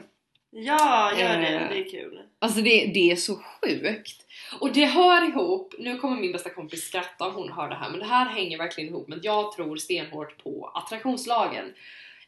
Ja, 0.56 1.12
gör 1.18 1.40
det. 1.40 1.46
Eh. 1.46 1.68
Det 1.68 1.78
är 1.78 1.90
kul. 1.90 2.22
Alltså 2.38 2.60
det, 2.60 2.90
det 2.94 3.10
är 3.10 3.16
så 3.16 3.36
sjukt. 3.36 4.26
Och 4.60 4.72
det 4.72 4.84
hör 4.84 5.28
ihop, 5.28 5.74
nu 5.78 5.98
kommer 5.98 6.20
min 6.20 6.32
bästa 6.32 6.50
kompis 6.50 6.84
skratta 6.84 7.26
om 7.26 7.34
hon 7.34 7.52
hör 7.52 7.68
det 7.68 7.74
här, 7.74 7.90
men 7.90 7.98
det 7.98 8.06
här 8.06 8.26
hänger 8.26 8.58
verkligen 8.58 8.90
ihop 8.90 9.08
med 9.08 9.18
att 9.18 9.24
jag 9.24 9.52
tror 9.52 9.76
stenhårt 9.76 10.44
på 10.44 10.72
attraktionslagen. 10.74 11.74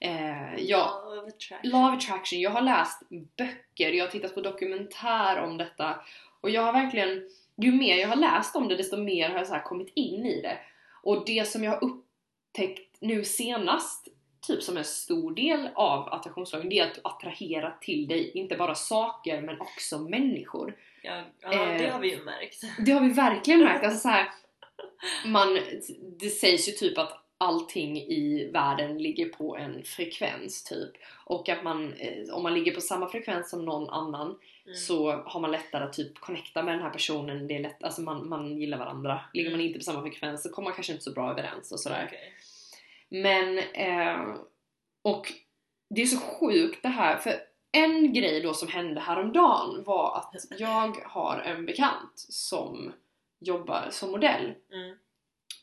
Eh, 0.00 0.54
jag, 0.58 0.90
Love 1.04 1.28
attraction. 1.28 1.70
Love 1.70 1.96
attraction, 1.96 2.40
jag 2.40 2.50
har 2.50 2.60
läst 2.60 3.02
böcker, 3.36 3.92
jag 3.92 4.04
har 4.04 4.10
tittat 4.10 4.34
på 4.34 4.40
dokumentär 4.40 5.38
om 5.38 5.56
detta 5.56 6.00
och 6.40 6.50
jag 6.50 6.62
har 6.62 6.72
verkligen, 6.72 7.28
ju 7.56 7.72
mer 7.72 7.96
jag 7.96 8.08
har 8.08 8.16
läst 8.16 8.56
om 8.56 8.68
det 8.68 8.76
desto 8.76 8.96
mer 8.96 9.28
har 9.28 9.38
jag 9.38 9.46
så 9.46 9.54
här 9.54 9.62
kommit 9.62 9.92
in 9.94 10.26
i 10.26 10.42
det. 10.42 10.58
Och 11.02 11.24
det 11.26 11.48
som 11.48 11.64
jag 11.64 11.70
har 11.70 11.84
upptäckt 11.84 12.96
nu 13.00 13.24
senast, 13.24 14.08
typ 14.40 14.62
som 14.62 14.76
en 14.76 14.84
stor 14.84 15.34
del 15.34 15.68
av 15.74 16.08
attraktionslagen, 16.08 16.68
det 16.68 16.78
är 16.78 16.86
att 16.86 16.98
attrahera 17.04 17.70
till 17.80 18.08
dig 18.08 18.30
inte 18.34 18.56
bara 18.56 18.74
saker 18.74 19.40
men 19.40 19.60
också 19.60 19.98
människor. 19.98 20.76
Ja, 21.02 21.22
ja 21.42 21.52
Eh. 21.52 21.78
det 21.82 21.88
har 21.90 22.00
vi 22.00 22.10
ju 22.10 22.24
märkt. 22.24 22.60
Det 22.86 22.92
har 22.92 23.00
vi 23.00 23.08
verkligen 23.12 23.60
märkt. 23.60 23.84
Alltså 23.84 23.98
så 24.00 24.08
här, 24.08 24.28
man, 25.26 25.58
det 26.20 26.28
sägs 26.30 26.68
ju 26.68 26.72
typ 26.72 26.98
att 26.98 27.22
allting 27.38 27.96
i 27.98 28.50
världen 28.52 28.98
ligger 28.98 29.28
på 29.28 29.56
en 29.56 29.84
frekvens 29.84 30.64
typ. 30.64 30.90
Och 31.24 31.48
att 31.48 31.62
man, 31.64 31.92
eh, 31.92 32.34
om 32.34 32.42
man 32.42 32.54
ligger 32.54 32.74
på 32.74 32.80
samma 32.80 33.08
frekvens 33.08 33.50
som 33.50 33.64
någon 33.64 33.90
annan 33.90 34.38
Mm. 34.66 34.76
så 34.76 35.10
har 35.12 35.40
man 35.40 35.50
lättare 35.50 35.84
att 35.84 35.92
typ 35.92 36.18
connecta 36.20 36.62
med 36.62 36.74
den 36.74 36.82
här 36.82 36.90
personen. 36.90 37.46
Det 37.48 37.54
är 37.56 37.58
lätt, 37.62 37.82
alltså 37.84 38.00
man, 38.02 38.28
man 38.28 38.60
gillar 38.60 38.78
varandra. 38.78 39.20
Ligger 39.32 39.50
man 39.50 39.54
Mm. 39.60 39.66
inte 39.66 39.78
på 39.78 39.84
samma 39.84 40.02
frekvens 40.02 40.42
så 40.42 40.48
kommer 40.48 40.68
man 40.68 40.74
kanske 40.74 40.92
inte 40.92 41.04
så 41.04 41.12
bra 41.12 41.30
överens 41.30 41.72
och 41.72 41.80
sådär. 41.80 42.04
Okej. 42.06 42.32
Men, 43.08 43.58
eh, 43.58 44.36
och 45.02 45.32
det 45.90 46.02
är 46.02 46.06
så 46.06 46.20
sjukt 46.20 46.82
det 46.82 46.88
här, 46.88 47.16
för 47.16 47.32
en 47.72 48.12
grej 48.12 48.40
då 48.40 48.54
som 48.54 48.68
hände 48.68 49.00
häromdagen 49.00 49.84
var 49.84 50.16
att 50.16 50.34
jag 50.58 50.96
har 51.04 51.40
en 51.40 51.66
bekant 51.66 52.12
som 52.16 52.92
jobbar 53.40 53.88
som 53.90 54.10
modell. 54.10 54.54
Mm. 54.72 54.96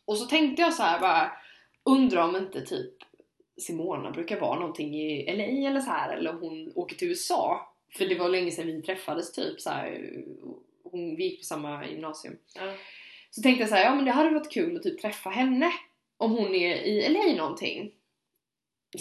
Och 0.05 0.17
så 0.17 0.25
tänkte 0.25 0.61
jag 0.61 0.73
så 0.73 0.83
här 0.83 0.99
bara, 0.99 1.31
undrar 1.85 2.23
om 2.23 2.35
inte 2.35 2.61
typ 2.61 2.93
Simona 3.57 4.11
brukar 4.11 4.39
vara 4.39 4.59
någonting 4.59 4.95
i 4.95 5.35
LA 5.35 5.69
eller 5.69 5.79
så 5.79 5.91
här 5.91 6.17
eller 6.17 6.33
hon 6.33 6.71
åker 6.75 6.95
till 6.95 7.07
USA. 7.07 7.73
För 7.97 8.05
det 8.05 8.19
var 8.19 8.29
länge 8.29 8.51
sedan 8.51 8.67
vi 8.67 8.81
träffades 8.81 9.31
typ 9.31 9.61
så 9.61 9.69
här. 9.69 10.13
Hon, 10.83 11.15
vi 11.15 11.23
gick 11.23 11.39
på 11.39 11.45
samma 11.45 11.87
gymnasium. 11.87 12.37
Ja. 12.55 12.73
Så 13.31 13.41
tänkte 13.41 13.63
jag 13.63 13.69
så 13.69 13.75
här, 13.75 13.83
ja 13.83 13.95
men 13.95 14.05
det 14.05 14.11
hade 14.11 14.29
varit 14.29 14.51
kul 14.51 14.77
att 14.77 14.83
typ 14.83 15.01
träffa 15.01 15.29
henne 15.29 15.71
om 16.23 16.31
hon 16.31 16.55
är 16.55 16.75
i 16.75 17.09
LA 17.09 17.35
någonting. 17.43 17.91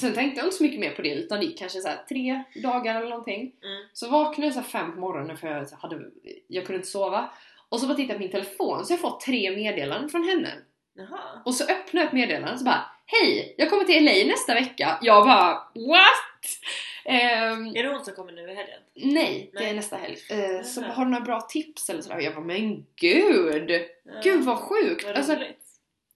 Sen 0.00 0.14
tänkte 0.14 0.38
jag 0.40 0.46
inte 0.46 0.56
så 0.56 0.62
mycket 0.62 0.80
mer 0.80 0.90
på 0.90 1.02
det 1.02 1.14
utan 1.14 1.40
det 1.40 1.46
gick 1.46 1.58
kanske 1.58 1.80
så 1.80 1.88
här 1.88 2.04
tre 2.08 2.42
dagar 2.62 2.96
eller 2.96 3.08
någonting. 3.10 3.40
Mm. 3.40 3.88
Så 3.92 4.10
vaknade 4.10 4.46
jag 4.46 4.54
så 4.54 4.62
fem 4.62 4.94
på 4.94 5.00
morgonen 5.00 5.36
för 5.36 5.48
jag, 5.48 5.68
så 5.68 5.76
hade, 5.76 6.00
jag 6.48 6.66
kunde 6.66 6.76
inte 6.76 6.88
sova. 6.88 7.30
Och 7.68 7.80
så 7.80 7.86
bara 7.86 7.94
tittade 7.94 8.12
jag 8.12 8.18
på 8.18 8.22
min 8.38 8.44
telefon 8.44 8.84
så 8.84 8.92
jag 8.92 9.00
fått 9.00 9.20
tre 9.20 9.56
meddelanden 9.56 10.08
från 10.08 10.24
henne. 10.28 10.48
Jaha. 10.94 11.42
Och 11.44 11.54
så 11.54 11.64
öppnade 11.64 11.98
jag 11.98 12.06
ett 12.06 12.12
meddelande 12.12 12.52
och 12.52 12.58
så 12.58 12.64
bara 12.64 12.84
Hej! 13.06 13.54
Jag 13.58 13.70
kommer 13.70 13.84
till 13.84 14.04
LA 14.04 14.12
nästa 14.32 14.54
vecka. 14.54 14.98
Jag 15.02 15.24
bara 15.24 15.52
What? 15.74 16.48
Ehm, 17.04 17.66
Är 17.76 17.82
det 17.82 17.88
hon 17.88 18.04
som 18.04 18.14
kommer 18.14 18.32
nu 18.32 18.50
i 18.50 18.54
helgen? 18.54 18.80
nej, 18.94 19.50
det 19.52 19.64
är 19.68 19.74
nästa 19.74 19.96
helg. 19.96 20.16
Eh, 20.30 20.62
så 20.64 20.80
Jaha. 20.80 20.92
har 20.92 21.04
du 21.04 21.10
några 21.10 21.24
bra 21.24 21.40
tips 21.40 21.90
eller 21.90 22.02
sådär? 22.02 22.20
Jag 22.20 22.34
bara 22.34 22.44
men 22.44 22.86
gud! 22.96 23.70
Ja. 24.04 24.12
Gud 24.24 24.44
vad 24.44 24.58
sjukt! 24.58 25.04
Vad 25.04 25.16
Alltså, 25.16 25.34
roligt. 25.34 25.61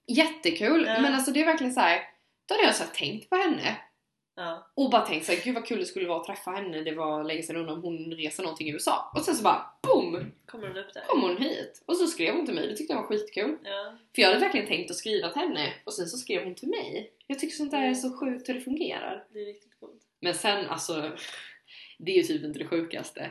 Jättekul! 0.07 0.85
Ja. 0.87 1.01
Men 1.01 1.15
alltså 1.15 1.31
det 1.31 1.41
är 1.41 1.47
verkligen 1.47 1.73
så 1.73 1.81
här. 1.81 2.01
Då 2.49 2.55
hade 2.55 2.67
jag 2.67 2.75
så 2.75 2.85
tänkt 2.85 3.31
på 3.31 3.37
henne 3.37 3.77
Ja. 4.39 4.71
och 4.75 4.91
bara 4.91 5.07
tänkt 5.07 5.27
såhär, 5.27 5.41
gud 5.45 5.55
vad 5.55 5.67
kul 5.67 5.79
det 5.79 5.85
skulle 5.87 6.09
vara 6.09 6.21
att 6.21 6.27
träffa 6.27 6.51
henne. 6.51 6.83
Det 6.83 6.93
var 6.93 7.25
länge 7.25 7.43
sedan 7.43 7.57
undrar 7.57 7.75
om 7.75 7.83
hon 7.83 8.15
reser 8.15 8.43
någonting 8.43 8.69
i 8.69 8.73
USA. 8.73 9.13
Och 9.15 9.23
sen 9.25 9.35
så 9.35 9.43
bara 9.43 9.67
BOOM! 9.83 10.33
Kommer 10.47 10.69
hon 10.69 10.77
upp 10.77 10.95
där? 10.95 11.03
Kom 11.07 11.23
hon 11.23 11.37
hit. 11.37 11.83
Och 11.87 11.97
så 11.97 12.07
skrev 12.07 12.35
hon 12.35 12.47
till 12.47 12.55
mig, 12.55 12.67
det 12.69 12.77
tyckte 12.77 12.93
jag 12.93 13.01
var 13.01 13.09
skitkul. 13.09 13.57
Ja. 13.63 13.97
För 14.15 14.23
jag 14.23 14.29
hade 14.29 14.41
verkligen 14.41 14.67
tänkt 14.67 14.91
att 14.91 14.97
skriva 14.97 15.29
till 15.29 15.43
henne 15.43 15.73
och 15.85 15.95
sen 15.95 16.07
så 16.07 16.17
skrev 16.17 16.45
hon 16.45 16.55
till 16.55 16.69
mig. 16.69 17.13
Jag 17.27 17.39
tycker 17.39 17.57
sånt 17.57 17.71
där 17.71 17.83
är 17.83 17.95
så 17.95 18.19
sjukt 18.19 18.49
hur 18.49 18.55
det 18.55 18.61
fungerar. 18.61 19.25
Det 19.33 19.41
är 19.41 19.47
riktigt 19.47 19.81
coolt. 19.81 20.03
Men 20.21 20.35
sen 20.35 20.67
alltså, 20.67 21.13
det 21.99 22.13
är 22.13 22.17
ju 22.17 22.23
typ 22.23 22.45
inte 22.45 22.59
det 22.59 22.67
sjukaste. 22.67 23.31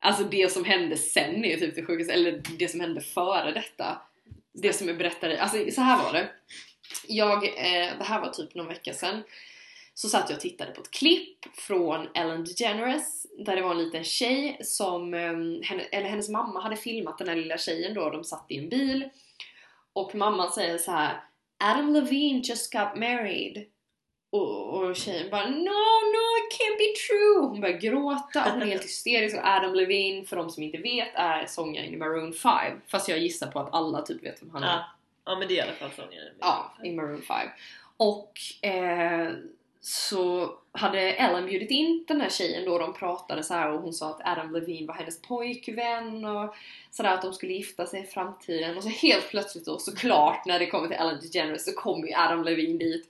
Alltså 0.00 0.24
det 0.24 0.52
som 0.52 0.64
hände 0.64 0.96
sen 0.96 1.44
är 1.44 1.48
ju 1.48 1.56
typ 1.56 1.74
det 1.74 1.84
sjukaste, 1.84 2.12
eller 2.12 2.42
det 2.58 2.68
som 2.68 2.80
hände 2.80 3.00
före 3.00 3.52
detta. 3.52 4.02
Det 4.62 4.72
som 4.72 4.88
jag 4.88 4.98
berättade, 4.98 5.42
alltså 5.42 5.70
så 5.70 5.80
här 5.80 6.04
var 6.04 6.12
det. 6.12 6.28
Jag, 7.08 7.44
eh, 7.44 7.98
det 7.98 8.04
här 8.04 8.20
var 8.20 8.30
typ 8.30 8.54
någon 8.54 8.66
vecka 8.66 8.92
sedan. 8.92 9.22
Så 9.94 10.08
satt 10.08 10.30
jag 10.30 10.36
och 10.36 10.40
tittade 10.40 10.72
på 10.72 10.80
ett 10.80 10.90
klipp 10.90 11.56
från 11.56 12.08
Ellen 12.14 12.44
DeGeneres 12.44 13.26
där 13.38 13.56
det 13.56 13.62
var 13.62 13.70
en 13.70 13.84
liten 13.84 14.04
tjej 14.04 14.58
som, 14.64 15.14
ehm, 15.14 15.62
henne, 15.62 15.82
eller 15.82 16.08
hennes 16.08 16.28
mamma 16.28 16.60
hade 16.60 16.76
filmat 16.76 17.18
den 17.18 17.28
här 17.28 17.36
lilla 17.36 17.58
tjejen 17.58 17.94
då, 17.94 18.10
de 18.10 18.24
satt 18.24 18.46
i 18.48 18.58
en 18.58 18.68
bil. 18.68 19.08
Och 19.92 20.14
mamman 20.14 20.50
säger 20.50 20.78
så 20.78 20.90
här 20.90 21.20
Adam 21.64 21.92
Levine 21.92 22.40
just 22.40 22.72
got 22.72 22.96
married. 22.96 23.66
Och, 24.30 24.74
och 24.74 24.96
tjejen 24.96 25.30
bara 25.30 25.48
No, 25.48 25.80
no, 26.14 26.26
it 26.38 26.60
can't 26.60 26.78
be 26.78 26.92
true! 27.06 27.48
Hon 27.48 27.60
börjar 27.60 27.78
gråta 27.78 28.44
och 28.44 28.50
hon 28.50 28.62
är 28.62 28.66
helt 28.66 28.84
hysterisk 28.84 29.36
och 29.36 29.46
Adam 29.46 29.74
Levine, 29.74 30.26
för 30.26 30.36
de 30.36 30.50
som 30.50 30.62
inte 30.62 30.78
vet, 30.78 31.14
är 31.14 31.46
sångaren 31.46 31.94
i 31.94 31.96
Maroon 31.96 32.32
5. 32.32 32.80
Fast 32.86 33.08
jag 33.08 33.18
gissar 33.18 33.46
på 33.46 33.58
att 33.58 33.74
alla 33.74 34.02
typ 34.02 34.24
vet 34.24 34.42
vem 34.42 34.50
han 34.50 34.62
är. 34.62 34.68
Ja. 34.68 34.84
ja 35.24 35.38
men 35.38 35.48
det 35.48 35.54
är 35.54 35.58
i 35.58 35.60
alla 35.60 35.72
fall 35.72 35.90
sångaren. 35.96 36.34
Ja, 36.40 36.72
i 36.84 36.92
Maroon 36.92 37.22
5. 37.22 37.48
Och 37.96 38.32
eh, 38.68 39.32
så 39.80 40.54
hade 40.72 41.00
Ellen 41.00 41.46
bjudit 41.46 41.70
in 41.70 42.04
den 42.08 42.20
här 42.20 42.28
tjejen 42.28 42.64
då, 42.64 42.78
de 42.78 42.94
pratade 42.94 43.42
så 43.42 43.54
här 43.54 43.72
och 43.72 43.82
hon 43.82 43.92
sa 43.92 44.10
att 44.10 44.20
Adam 44.24 44.52
Levine 44.52 44.86
var 44.86 44.94
hennes 44.94 45.22
pojkvän 45.22 46.24
och 46.24 46.54
sådär 46.90 47.14
att 47.14 47.22
de 47.22 47.32
skulle 47.32 47.52
gifta 47.52 47.86
sig 47.86 48.02
i 48.02 48.06
framtiden 48.06 48.76
och 48.76 48.82
så 48.82 48.88
helt 48.88 49.28
plötsligt 49.28 49.64
då 49.64 49.78
såklart 49.78 50.46
när 50.46 50.58
det 50.58 50.66
kommer 50.66 50.88
till 50.88 50.96
Ellen 50.96 51.20
DeGeneres 51.20 51.64
så 51.64 51.72
kommer 51.72 52.08
ju 52.08 52.14
Adam 52.14 52.44
Levine 52.44 52.78
dit 52.78 53.08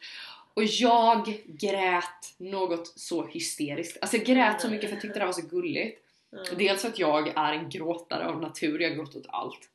och 0.54 0.64
jag 0.64 1.42
grät 1.46 2.34
något 2.38 2.86
så 2.86 3.26
hysteriskt. 3.26 3.98
Alltså 4.00 4.16
jag 4.16 4.26
grät 4.26 4.60
så 4.60 4.70
mycket 4.70 4.88
för 4.88 4.96
jag 4.96 5.02
tyckte 5.02 5.18
det 5.18 5.26
var 5.26 5.32
så 5.32 5.46
gulligt. 5.46 6.04
Ja. 6.30 6.38
Dels 6.58 6.82
för 6.82 6.88
att 6.88 6.98
jag 6.98 7.28
är 7.28 7.52
en 7.52 7.68
gråtare 7.70 8.26
av 8.26 8.40
natur, 8.40 8.80
jag 8.80 8.94
gråter 8.94 9.18
åt 9.18 9.26
allt. 9.28 9.70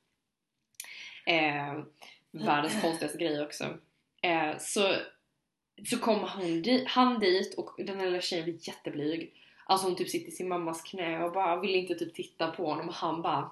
Eh, 1.26 1.84
världens 2.32 2.82
konstigaste 2.82 3.18
grej 3.18 3.42
också. 3.42 3.64
Eh, 4.22 4.58
så, 4.60 4.96
så 5.90 5.98
kom 6.00 6.24
han, 6.24 6.62
di- 6.62 6.86
han 6.88 7.20
dit 7.20 7.54
och 7.58 7.86
den 7.86 8.00
här 8.00 8.06
lilla 8.06 8.22
tjejen 8.22 8.46
blir 8.46 8.68
jätteblyg. 8.68 9.34
Alltså 9.66 9.88
hon 9.88 9.96
typ 9.96 10.10
sitter 10.10 10.28
i 10.28 10.32
sin 10.32 10.48
mammas 10.48 10.82
knä 10.82 11.24
och 11.24 11.32
bara 11.34 11.60
vill 11.62 11.76
inte 11.76 11.96
typ 11.96 12.14
titta 12.14 12.52
på 12.52 12.66
honom 12.66 12.88
och 12.90 12.96
han 12.96 13.22
bara 13.22 13.52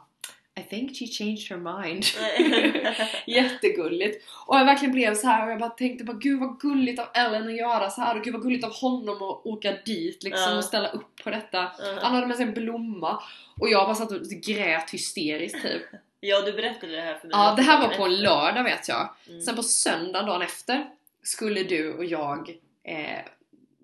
I 0.60 0.64
think 0.64 0.98
she 0.98 1.08
changed 1.08 1.50
her 1.50 1.58
mind. 1.58 2.06
Jättegulligt. 3.28 4.26
Och 4.48 4.56
jag 4.56 4.66
verkligen 4.66 4.92
blev 4.92 5.16
så 5.16 5.28
här 5.28 5.46
och 5.46 5.52
jag 5.52 5.60
bara 5.60 5.70
tänkte 5.70 6.04
bara 6.04 6.18
gud 6.18 6.40
vad 6.40 6.60
gulligt 6.60 7.00
av 7.00 7.08
Ellen 7.14 7.48
att 7.48 7.56
göra 7.58 7.90
så 7.90 8.02
här 8.02 8.18
och 8.18 8.24
gud 8.24 8.34
vad 8.34 8.42
gulligt 8.44 8.66
av 8.66 8.74
honom 8.74 9.16
att 9.16 9.46
åka 9.46 9.72
dit 9.86 10.24
liksom 10.24 10.52
Ja. 10.52 10.58
och 10.58 10.64
ställa 10.66 10.90
upp 10.90 11.24
på 11.24 11.30
detta. 11.30 11.58
Ja. 11.80 11.98
Han 12.02 12.16
hade 12.16 12.28
med 12.28 12.36
sig 12.38 12.46
en 12.46 12.54
blomma 12.54 13.24
och 13.60 13.70
jag 13.70 13.86
bara 13.88 13.96
satt 13.96 14.12
och 14.12 14.22
grät 14.22 14.90
hysteriskt 14.90 15.62
typ. 15.62 15.82
Ja 16.24 16.42
du 16.42 16.52
berättade 16.54 16.96
det 16.96 17.02
här 17.02 17.14
för 17.16 17.28
mig. 17.28 17.32
Ja, 17.38 17.54
det 17.58 17.62
här 17.62 17.82
var 17.88 17.96
på 17.98 18.04
en 18.06 18.16
lördag 18.22 18.64
vet 18.64 18.88
jag. 18.88 19.10
Mm. 19.30 19.42
Sen 19.42 19.56
på 19.56 19.64
söndag 19.64 20.24
dagen 20.24 20.42
efter 20.42 20.86
skulle 21.24 21.64
du 21.64 21.94
och 21.94 22.06
jag, 22.06 22.50
eh, 22.84 23.20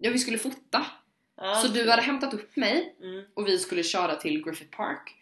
ja 0.01 0.11
vi 0.11 0.17
skulle 0.17 0.37
fota. 0.37 0.85
Ja, 1.37 1.55
Så 1.55 1.67
du 1.67 1.89
hade 1.89 2.01
hämtat 2.01 2.33
upp 2.33 2.55
mig 2.55 2.95
Mm. 3.01 3.23
och 3.33 3.47
vi 3.47 3.57
skulle 3.57 3.83
köra 3.83 4.15
till 4.15 4.43
Griffith 4.43 4.77
Park. 4.77 5.15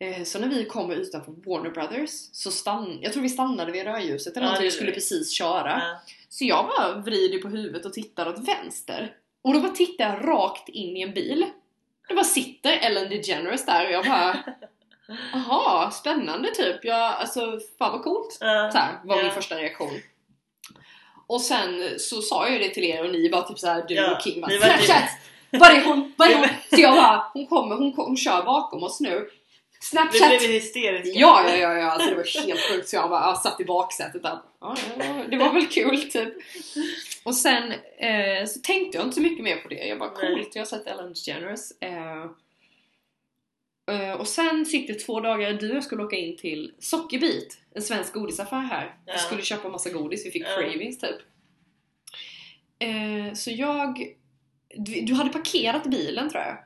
Eh, 0.00 0.24
så 0.24 0.38
när 0.38 0.48
vi 0.48 0.64
kommer 0.64 0.94
utanför 0.94 1.32
Warner 1.32 1.70
Brothers 1.70 2.10
så 2.32 2.50
stann, 2.50 2.98
jag 3.02 3.12
tror 3.12 3.22
vi 3.22 3.28
stannade 3.28 3.72
vid 3.72 3.84
rödljuset 3.84 4.36
eller 4.36 4.46
Ja, 4.46 4.50
någonting 4.50 4.62
det 4.62 4.68
och 4.68 4.72
skulle 4.72 4.92
precis 4.92 5.32
köra. 5.32 5.82
Ja. 5.82 6.00
Så 6.28 6.44
jag 6.44 6.66
bara 6.66 6.94
vrider 6.94 7.38
på 7.38 7.48
huvudet 7.48 7.86
och 7.86 7.92
tittar 7.92 8.28
åt 8.28 8.48
vänster. 8.48 9.12
Och 9.42 9.54
då 9.54 9.60
bara 9.60 9.72
tittar 9.72 10.04
jag 10.04 10.28
rakt 10.28 10.68
in 10.68 10.96
i 10.96 11.02
en 11.02 11.14
bil. 11.14 11.46
Då 12.08 12.14
bara 12.14 12.24
sitter 12.24 12.72
Ellen 12.82 13.08
DeGeneres 13.08 13.66
där 13.66 13.86
och 13.86 13.92
jag 13.92 14.04
bara 14.06 14.36
Jaha, 15.32 15.90
spännande 15.90 16.50
typ. 16.50 16.84
Jag, 16.84 16.98
alltså 17.14 17.40
fan 17.78 17.92
vad 17.92 18.02
coolt. 18.02 18.38
Ja. 18.40 18.70
Så 18.72 18.78
här, 18.78 19.00
var 19.04 19.16
min 19.16 19.26
Ja. 19.26 19.32
första 19.32 19.54
reaktion. 19.58 20.00
Och 21.26 21.40
sen 21.40 21.98
så 21.98 22.22
sa 22.22 22.48
jag 22.48 22.60
det 22.60 22.68
till 22.68 22.84
er 22.84 23.04
och 23.04 23.12
ni 23.12 23.30
bara 23.30 23.42
typ 23.42 23.58
såhär 23.58 23.84
du 23.88 23.94
Ja, 23.94 24.16
och 24.16 24.20
Kim 24.22 24.40
bara 24.40 24.50
var 24.50 24.66
typ- 24.78 24.84
Snapchat! 24.86 25.10
Var 25.50 25.70
är 25.70 25.84
hon? 25.84 26.12
Var 26.16 26.26
är 26.26 26.34
hon? 26.38 26.48
Så 26.74 26.80
jag 26.80 26.94
bara, 26.94 27.30
hon 27.34 27.46
kommer, 27.46 27.76
hon, 27.76 27.92
hon 27.96 28.16
kör 28.16 28.42
bakom 28.42 28.82
oss 28.82 29.00
nu. 29.00 29.28
Snapchat! 29.82 30.38
blev 30.38 30.50
hysteriska. 30.50 31.18
Ja, 31.18 31.44
ja, 31.48 31.56
ja, 31.56 31.74
ja, 31.74 31.90
alltså 31.90 32.10
det 32.10 32.16
var 32.16 32.46
helt 32.46 32.60
sjukt 32.60 32.88
så 32.88 32.96
jag 32.96 33.10
bara 33.10 33.24
jag 33.24 33.38
satt 33.38 33.60
i 33.60 33.64
baksätet 33.64 34.22
där. 34.22 34.38
Ja, 34.60 34.76
det 35.30 35.36
var 35.36 35.52
väl 35.52 35.66
kul 35.66 36.10
typ. 36.10 36.34
Och 37.24 37.34
sen 37.34 37.72
eh, 37.98 38.46
så 38.46 38.60
tänkte 38.60 38.98
jag 38.98 39.06
inte 39.06 39.14
så 39.14 39.20
mycket 39.20 39.44
mer 39.44 39.56
på 39.56 39.68
det. 39.68 39.86
Jag 39.86 39.98
bara 39.98 40.10
coolt, 40.10 40.54
jag 40.54 40.60
har 40.60 40.66
sett 40.66 40.86
Ellen 40.86 41.12
DeGeneres. 41.12 41.72
Eh, 41.80 42.22
eh, 43.90 44.12
och 44.12 44.28
sen 44.28 44.64
gick 44.64 44.88
det 44.88 44.94
två 44.94 45.20
dagar, 45.20 45.52
du 45.52 45.70
och 45.70 45.76
jag 45.76 45.84
skulle 45.84 46.04
åka 46.04 46.16
in 46.16 46.36
till 46.36 46.74
Sockerbit, 46.78 47.58
en 47.74 47.82
svensk 47.82 48.12
godisaffär 48.12 48.60
här. 48.60 48.94
Vi 49.06 49.18
skulle 49.18 49.42
köpa 49.42 49.68
massa 49.68 49.90
godis, 49.90 50.26
vi 50.26 50.30
fick 50.30 50.44
cravings 50.44 50.98
typ. 50.98 51.16
Eh, 52.78 53.34
så 53.34 53.50
jag, 53.50 54.14
du, 54.76 55.00
du 55.00 55.14
hade 55.14 55.30
parkerat 55.30 55.84
bilen 55.84 56.30
tror 56.30 56.42
jag. 56.42 56.56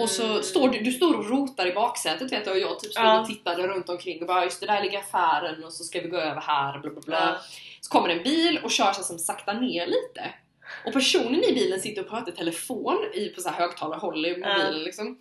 Och 0.00 0.10
så 0.10 0.26
Mm. 0.30 0.42
står 0.42 0.68
du, 0.68 0.78
du 0.78 0.92
står 0.92 1.14
och 1.18 1.30
rotar 1.30 1.66
i 1.66 1.72
baksätet 1.72 2.32
vet 2.32 2.46
jag 2.46 2.54
och 2.56 2.62
jag 2.62 2.80
typ 2.80 2.92
stod 2.92 3.04
Ja. 3.04 3.20
och 3.20 3.26
tittade 3.26 3.66
runt 3.68 3.88
omkring 3.88 4.20
och 4.20 4.26
bara 4.26 4.44
just 4.44 4.60
det 4.60 4.66
där 4.66 4.82
ligger 4.82 4.98
affären 4.98 5.64
och 5.64 5.72
så 5.72 5.84
ska 5.84 6.00
vi 6.00 6.08
gå 6.08 6.16
över 6.16 6.40
här 6.40 6.78
bla 6.78 6.90
bla 6.90 7.00
bla. 7.00 7.20
Ja. 7.20 7.36
Så 7.80 7.90
kommer 7.90 8.08
en 8.08 8.22
bil 8.22 8.60
och 8.64 8.70
kör 8.70 8.92
så 8.92 9.02
som 9.02 9.18
sakta 9.18 9.52
ner 9.52 9.86
lite. 9.86 10.34
Och 10.86 10.92
personen 10.92 11.44
i 11.44 11.52
bilen 11.52 11.80
sitter 11.80 12.02
och 12.02 12.08
pratar 12.08 12.32
i 12.32 12.34
telefon 12.36 12.98
i, 13.14 13.28
på 13.28 13.40
så 13.40 13.48
här 13.48 13.56
högtalarhåll 13.56 14.26
i 14.26 14.30
mobilen 14.30 14.72
Ja. 14.78 14.84
liksom. 14.84 15.18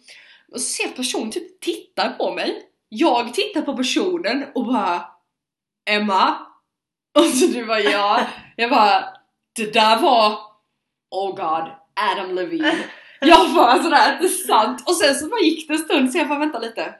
Och 0.51 0.61
så 0.61 0.65
ser 0.65 0.83
jag 0.83 0.89
att 0.89 0.95
personen 0.95 1.31
typ 1.31 1.59
tittar 1.59 2.09
på 2.09 2.33
mig. 2.33 2.67
Jag 2.89 3.33
tittar 3.33 3.61
på 3.61 3.77
personen 3.77 4.45
och 4.55 4.65
bara 4.65 5.05
Emma? 5.89 6.35
Och 7.19 7.23
så 7.25 7.45
du 7.45 7.65
bara 7.65 7.79
ja. 7.79 8.25
Jag 8.55 8.69
bara 8.69 9.03
det 9.55 9.73
där 9.73 10.01
var 10.01 10.39
Oh 11.11 11.29
god, 11.35 11.71
Adam 11.95 12.35
Levine. 12.35 12.77
Jag 13.25 13.53
bara 13.55 13.83
sådär, 13.83 14.17
det 14.19 14.25
är 14.25 14.29
sant. 14.29 14.83
Och 14.87 14.95
sen 14.95 15.15
så 15.15 15.27
bara 15.27 15.39
gick 15.39 15.67
det 15.67 15.73
en 15.73 15.79
stund 15.79 16.11
så 16.11 16.17
jag 16.17 16.27
bara 16.27 16.39
vänta 16.39 16.59
lite. 16.59 16.95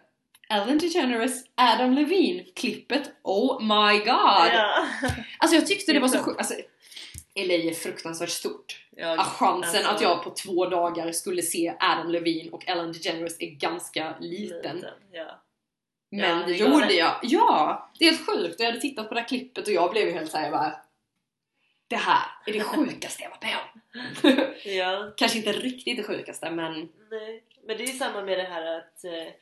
Ellen 0.50 0.78
DeGeneres, 0.78 1.44
Adam 1.56 1.94
Levine, 1.94 2.46
klippet 2.56 3.12
Oh 3.24 3.62
my 3.62 4.00
god! 4.00 4.08
Ja. 4.54 4.88
Alltså 5.40 5.56
jag 5.56 5.68
tyckte 5.68 5.94
det 5.94 6.00
var 6.00 6.08
så 6.08 6.18
sjukt, 6.18 6.38
alltså 6.38 6.54
LA 7.36 7.54
är 7.54 7.74
fruktansvärt 7.74 8.30
stort. 8.30 8.86
Ja, 8.96 9.18
chansen 9.18 9.86
alltså, 9.86 9.92
att 9.96 10.02
jag 10.02 10.24
på 10.24 10.30
två 10.30 10.66
dagar 10.66 11.12
skulle 11.12 11.42
se 11.42 11.74
Adam 11.80 12.12
Levine 12.12 12.50
och 12.50 12.68
Ellen 12.68 12.92
DeGeneres 12.92 13.40
är 13.40 13.50
ganska 13.50 14.16
liten. 14.20 14.86
Ja. 15.12 15.42
Men 16.12 16.40
Ja, 16.40 16.46
det 16.46 16.54
gjorde 16.54 16.94
jag. 16.94 17.20
Ja! 17.22 17.90
Det 18.00 18.06
är 18.06 18.12
helt 18.12 18.26
sjukt. 18.26 18.60
Jag 18.60 18.68
hade 18.68 18.82
tittat 18.82 19.10
på 19.10 19.14
det 19.14 19.22
här 19.22 19.28
klippet 19.28 19.68
och 19.68 19.74
jag 19.74 19.92
blev 19.92 20.08
ju 20.08 20.14
helt 20.14 20.32
såhär 20.32 20.52
bara 20.52 20.76
Det 21.91 21.97
här 21.97 22.23
är 22.45 22.54
det 22.54 22.63
sjukaste 22.63 23.23
jag 23.23 23.30
varit 23.30 23.43
med 23.43 23.56
om. 23.56 24.54
ja. 24.71 25.13
Kanske 25.17 25.38
inte 25.38 25.51
riktigt 25.51 25.97
det 25.97 26.04
sjukaste 26.04 26.51
men 26.51 26.73
Nej. 27.12 27.43
Men 27.67 27.77
det 27.77 27.84
är 27.84 27.88
ju 27.88 27.93
samma 27.93 28.21
med 28.21 28.38
det 28.38 28.43
här 28.43 28.77
att 28.77 29.04
eh, 29.06 29.34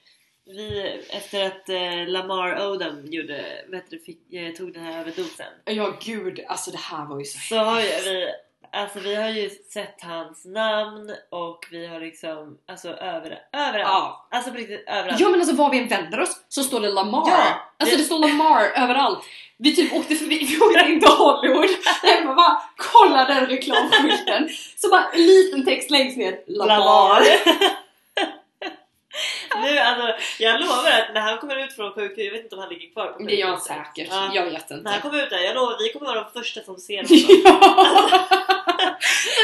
vi 0.45 0.81
efter 1.09 1.45
att 1.47 1.69
eh, 1.69 2.07
Lamar 2.07 2.67
Odom 2.67 3.05
gjorde, 3.05 3.65
vet 3.67 3.89
du, 3.89 3.99
fick, 3.99 4.33
eh, 4.33 4.53
tog 4.53 4.73
den 4.73 4.83
här 4.83 4.99
överdosen 4.99 5.53
ja 5.65 5.97
gud, 6.01 6.39
alltså 6.47 6.71
det 6.71 6.77
här 6.79 7.05
var 7.05 7.19
ju 7.19 7.25
så 7.25 7.39
så 7.39 7.55
har 7.55 7.81
ju 7.81 7.88
vi 7.88 8.27
Alltså 8.71 8.99
vi 8.99 9.15
har 9.15 9.29
ju 9.29 9.49
sett 9.49 10.01
hans 10.01 10.45
namn 10.45 11.15
och 11.31 11.67
vi 11.71 11.88
har 11.88 11.99
liksom, 11.99 12.57
alltså 12.67 12.89
över, 12.89 13.39
överallt. 13.53 13.88
Ja. 13.89 14.27
Alltså 14.31 14.51
på 14.51 14.57
riktigt 14.57 14.83
överallt. 14.88 15.19
Ja 15.19 15.29
men 15.29 15.39
alltså 15.39 15.55
var 15.55 15.71
vi 15.71 15.79
än 15.79 15.88
vänder 15.88 16.19
oss 16.19 16.45
så 16.47 16.63
står 16.63 16.79
det 16.81 16.89
Lamar. 16.89 17.23
Ja, 17.29 17.71
alltså 17.79 17.95
det- 17.95 18.01
det 18.01 18.05
står 18.05 18.19
Lamar 18.19 18.63
överallt. 18.75 19.19
Vi 19.62 19.76
typ 19.76 19.93
åkte 19.93 20.15
förbi, 20.15 20.38
vi 20.45 20.58
åkte 20.65 20.86
in 20.91 21.00
till 21.00 21.10
Hollywood. 21.10 21.69
Jag 22.04 22.26
bara, 22.26 22.36
bara 22.36 22.62
kolla 22.78 23.26
den 23.26 23.45
reklamskylten. 23.45 24.50
Så 24.78 24.89
bara 24.89 25.06
en 25.13 25.22
liten 25.26 25.65
text 25.65 25.91
längst 25.91 26.17
ner. 26.17 26.39
Lamar. 26.48 27.22
nu 29.62 29.78
alltså, 29.80 30.15
jag 30.39 30.62
lovar 30.62 30.76
att 30.91 31.13
när 31.13 31.22
han 31.22 31.38
kommer 31.38 31.65
ut 31.65 31.74
från 31.74 31.91
sjukhuset, 31.93 32.26
jag 32.26 32.32
vet 32.32 32.43
inte 32.43 32.56
om 32.56 32.62
han 32.62 32.69
ligger 32.69 32.93
kvar 32.93 33.08
på 33.08 33.24
Det 33.24 33.36
gör 33.36 33.48
han 33.48 33.58
sjukhuset. 33.58 33.86
säkert. 33.95 34.08
Ja. 34.12 34.32
Jag 34.34 34.45
vet 34.45 34.69
När 34.69 34.78
han 34.78 34.93
inte. 34.95 35.02
kommer 35.02 35.24
ut 35.24 35.30
där, 35.30 35.39
jag 35.39 35.56
lovar 35.56 35.78
vi 35.84 35.89
kommer 35.93 36.06
vara 36.06 36.24
de 36.24 36.32
första 36.39 36.62
som 36.62 36.78
ser 36.78 36.98
honom. 36.98 37.41
ja! 37.43 38.19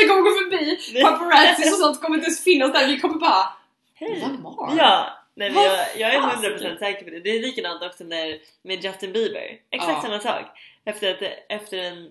Vi 0.01 0.07
kommer 0.07 0.21
gå 0.21 0.29
förbi, 0.29 1.01
paparazzi 1.01 1.69
och 1.69 1.77
sånt 1.77 2.01
kommer 2.01 2.15
inte 2.15 2.25
ens 2.27 2.43
finnas 2.43 2.73
där. 2.73 2.87
Vi 2.87 2.99
kommer 2.99 3.15
bara 3.15 3.47
Hej. 3.95 4.19
Lamar? 4.21 4.75
Ja! 4.77 5.14
Nej, 5.35 5.51
men 5.51 5.63
jag, 5.63 5.79
jag 5.97 6.13
är 6.13 6.21
fasiken? 6.21 6.57
100% 6.59 6.79
säker 6.79 7.03
på 7.03 7.09
det. 7.09 7.19
Det 7.19 7.29
är 7.29 7.39
likadant 7.39 7.83
också 7.83 8.03
när, 8.03 8.39
med 8.63 8.83
Justin 8.83 9.11
Bieber. 9.13 9.57
Exakt 9.71 9.91
Ja. 9.95 10.01
samma 10.01 10.19
sak. 10.19 10.45
Efter, 10.85 11.11
att, 11.11 11.21
efter 11.49 11.77
en, 11.77 12.09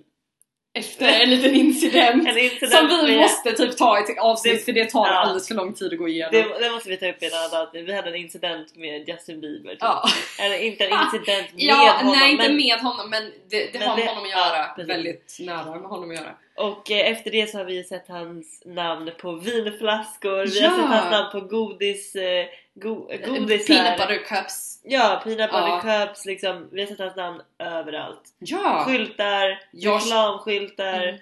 Efter 0.76 1.06
en 1.22 1.30
liten 1.30 1.54
incident. 1.54 2.28
en 2.28 2.38
incident 2.38 2.72
Som 2.72 2.88
vi 2.88 3.02
med- 3.02 3.16
måste 3.16 3.52
typ 3.52 3.76
ta 3.76 3.98
ett 4.00 4.18
avsnitt 4.18 4.54
Det- 4.58 4.64
för 4.64 4.72
det 4.72 4.90
tar 4.90 5.06
ja. 5.06 5.12
alldeles 5.12 5.48
för 5.48 5.54
lång 5.54 5.72
tid 5.74 5.92
att 5.92 5.98
gå 5.98 6.08
igenom. 6.08 6.32
det, 6.32 6.58
det 6.60 6.70
måste 6.70 6.88
vi 6.88 6.96
ta 6.96 7.06
upp 7.08 7.22
i 7.22 7.26
ett 7.26 7.34
annat 7.34 7.52
avsnitt. 7.54 7.88
Vi 7.88 7.92
hade 7.94 8.08
en 8.10 8.16
incident 8.16 8.76
med 8.76 9.08
Justin 9.08 9.40
Bieber. 9.40 9.70
Typ. 9.70 9.78
Ja. 9.80 10.04
Eller 10.40 10.58
inte 10.62 10.84
en 10.86 10.92
incident 11.04 11.52
med 11.52 11.62
Ja, 11.62 11.96
honom. 12.00 12.16
nej 12.20 12.32
inte 12.32 12.48
men, 12.48 12.56
med 12.56 12.78
honom 12.80 13.10
men 13.10 13.22
det, 13.50 13.72
det 13.72 13.78
Men 13.78 13.88
har 13.88 13.96
med 13.96 14.06
honom 14.06 14.24
att 14.24 14.30
ja, 14.30 14.56
göra. 14.56 14.64
precis. 14.74 14.88
Väldigt 14.90 15.36
nära 15.40 15.64
med 15.80 15.90
honom 15.90 16.10
att 16.10 16.16
göra. 16.16 16.34
Och 16.56 16.90
eh, 16.90 17.10
efter 17.12 17.30
det 17.30 17.50
så 17.50 17.58
har 17.58 17.64
vi 17.64 17.84
sett 17.84 18.08
hans 18.08 18.62
namn 18.64 19.10
på 19.18 19.32
vinflaskor. 19.32 20.46
Vi 20.46 20.60
Ja. 20.60 20.68
har 20.68 20.76
sett 20.78 20.86
hans 20.88 21.10
namn 21.10 21.30
på 21.32 21.40
godis, 21.40 22.14
eh, 22.16 22.46
go, 22.74 22.94
godisar. 23.26 23.74
Peanut 23.74 23.98
butter 23.98 24.24
cups. 24.24 24.80
Ja, 24.82 25.20
peanut 25.24 25.50
butter 25.50 25.68
Ja. 25.68 26.06
cups 26.06 26.24
liksom. 26.24 26.68
Vi 26.72 26.80
har 26.80 26.86
sett 26.88 26.98
hans 26.98 27.16
namn 27.16 27.40
överallt. 27.58 28.22
Ja! 28.38 28.84
Skyltar, 28.86 29.60
Jag- 29.72 29.96
reklamskyltar. 29.96 31.02
Mm. 31.08 31.20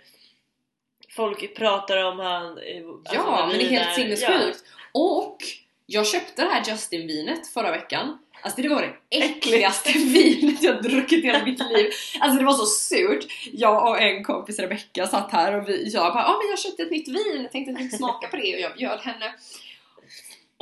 Folk 1.17 1.57
pratar 1.57 2.05
om 2.05 2.19
han. 2.19 2.45
eh, 2.45 2.53
alltså, 2.89 3.15
Ja, 3.15 3.47
men 3.49 3.59
det 3.59 3.65
är 3.65 3.69
helt 3.71 3.95
sinnessjukt. 3.95 4.65
Och 4.93 5.39
jag 5.87 6.07
köpte 6.07 6.43
det 6.43 6.49
här 6.49 6.63
Justin-vinet 6.67 7.47
förra 7.47 7.71
veckan. 7.71 8.19
Alltså 8.45 8.63
det 8.63 8.69
var 8.69 8.83
det 9.11 9.17
äckligaste 9.19 9.93
vinet 9.99 10.63
jag 10.63 10.83
druckit 10.83 11.25
i 11.25 11.27
hela 11.27 11.45
mitt 11.45 11.59
liv. 11.59 11.91
Alltså 12.21 12.39
det 12.39 12.45
var 12.45 12.53
så 12.53 12.67
surt. 12.67 13.25
Jag 13.53 13.89
och 13.89 14.01
en 14.01 14.25
kompis 14.25 14.59
Rebecca 14.59 15.07
satt 15.07 15.33
här 15.33 15.61
och 15.61 15.69
vi, 15.69 15.89
jag 15.93 16.13
bara 16.15 16.25
ah, 16.25 16.39
men 16.39 16.49
jag 16.51 16.59
köpte 16.59 16.83
ett 16.83 16.91
nytt 16.91 17.09
vin, 17.09 17.43
jag 17.43 17.53
tänkte 17.53 17.73
att 17.73 17.81
vi 17.81 17.89
smaka 17.91 18.29
på 18.29 18.37
det 18.37 18.55
och 18.55 18.61
jag 18.61 18.75
bjöd 18.77 19.01
henne. 19.01 19.35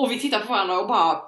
Och 0.01 0.11
vi 0.13 0.19
tittade 0.21 0.45
på 0.47 0.53
varandra 0.53 0.81
och 0.81 0.89
bara 0.89 1.23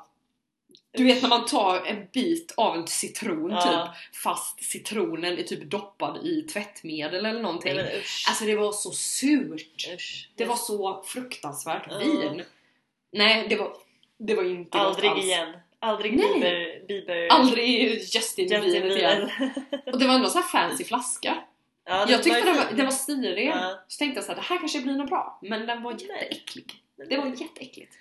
du 0.94 1.04
vet 1.04 1.22
när 1.22 1.28
man 1.28 1.46
tar 1.46 1.84
en 1.86 2.06
bit 2.12 2.54
av 2.56 2.76
en 2.76 2.86
citron 2.86 3.50
Ja. 3.50 3.60
typ 3.62 4.16
fast 4.22 4.64
citronen 4.64 5.38
är 5.38 5.42
typ 5.42 5.70
doppad 5.70 6.26
i 6.26 6.42
tvättmedel 6.42 7.26
eller 7.26 7.40
någonting. 7.42 7.74
Nej. 7.76 8.02
Alltså 8.28 8.44
det 8.44 8.56
var 8.56 8.72
så 8.72 8.90
surt. 8.90 9.88
usch. 9.94 10.28
Det 10.36 10.44
var 10.44 10.56
så 10.56 11.02
fruktansvärt 11.06 11.86
Ja. 11.90 11.98
vin. 11.98 12.42
Nej, 13.12 13.46
det 13.48 13.56
var, 13.56 13.72
det 14.18 14.34
var 14.34 14.44
inte 14.44 14.78
gott 14.78 14.86
Aldrig 14.86 15.10
alls. 15.10 15.24
igen. 15.24 15.48
Aldrig 15.80 16.16
Nej. 16.18 16.32
Bieber. 16.32 16.86
Bieber 16.88 17.28
Aldrig 17.32 17.90
Justin, 18.14 18.48
Justin 18.48 18.60
vinet 18.62 18.96
igen. 18.98 19.30
Bieber. 19.38 19.52
Och 19.92 19.98
det 19.98 20.06
var 20.06 20.14
ändå 20.14 20.28
så 20.28 20.38
här 20.38 20.46
fancy 20.48 20.84
flaska. 20.84 21.34
ja, 21.84 22.06
jag 22.08 22.22
tyckte 22.22 22.40
den 22.40 22.56
var, 22.56 22.64
den 22.76 22.84
var 22.84 22.92
stilig. 22.92 23.46
Ja. 23.46 23.84
Så 23.88 23.98
tänkte 23.98 24.18
jag 24.18 24.24
så 24.24 24.30
här, 24.32 24.36
det 24.36 24.42
här 24.46 24.58
kanske 24.58 24.80
blir 24.80 24.96
något 24.96 25.08
bra. 25.10 25.38
Men 25.42 25.66
den 25.66 25.82
var 25.82 25.92
jätteäcklig. 25.92 26.72
Det 27.08 27.16
var 27.16 27.26
jätteäckligt. 27.26 27.92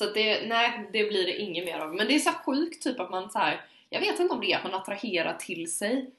Så 0.00 0.06
att 0.06 0.14
det, 0.14 0.46
nej, 0.46 0.88
det 0.92 1.04
blir 1.04 1.26
det 1.26 1.36
inget 1.40 1.64
mer 1.64 1.78
av. 1.78 1.94
Men 1.94 2.06
det 2.06 2.14
är 2.14 2.18
så 2.18 2.30
sjukt 2.30 2.82
typ 2.82 3.00
att 3.00 3.10
man 3.10 3.30
så 3.30 3.38
här, 3.38 3.60
jag 3.90 4.00
vet 4.00 4.20
inte 4.20 4.34
om 4.34 4.40
det 4.40 4.52
är 4.52 4.56
att 4.56 4.64
man 4.64 4.74
attraherar 4.74 5.34
till 5.34 5.72
sig 5.72 6.10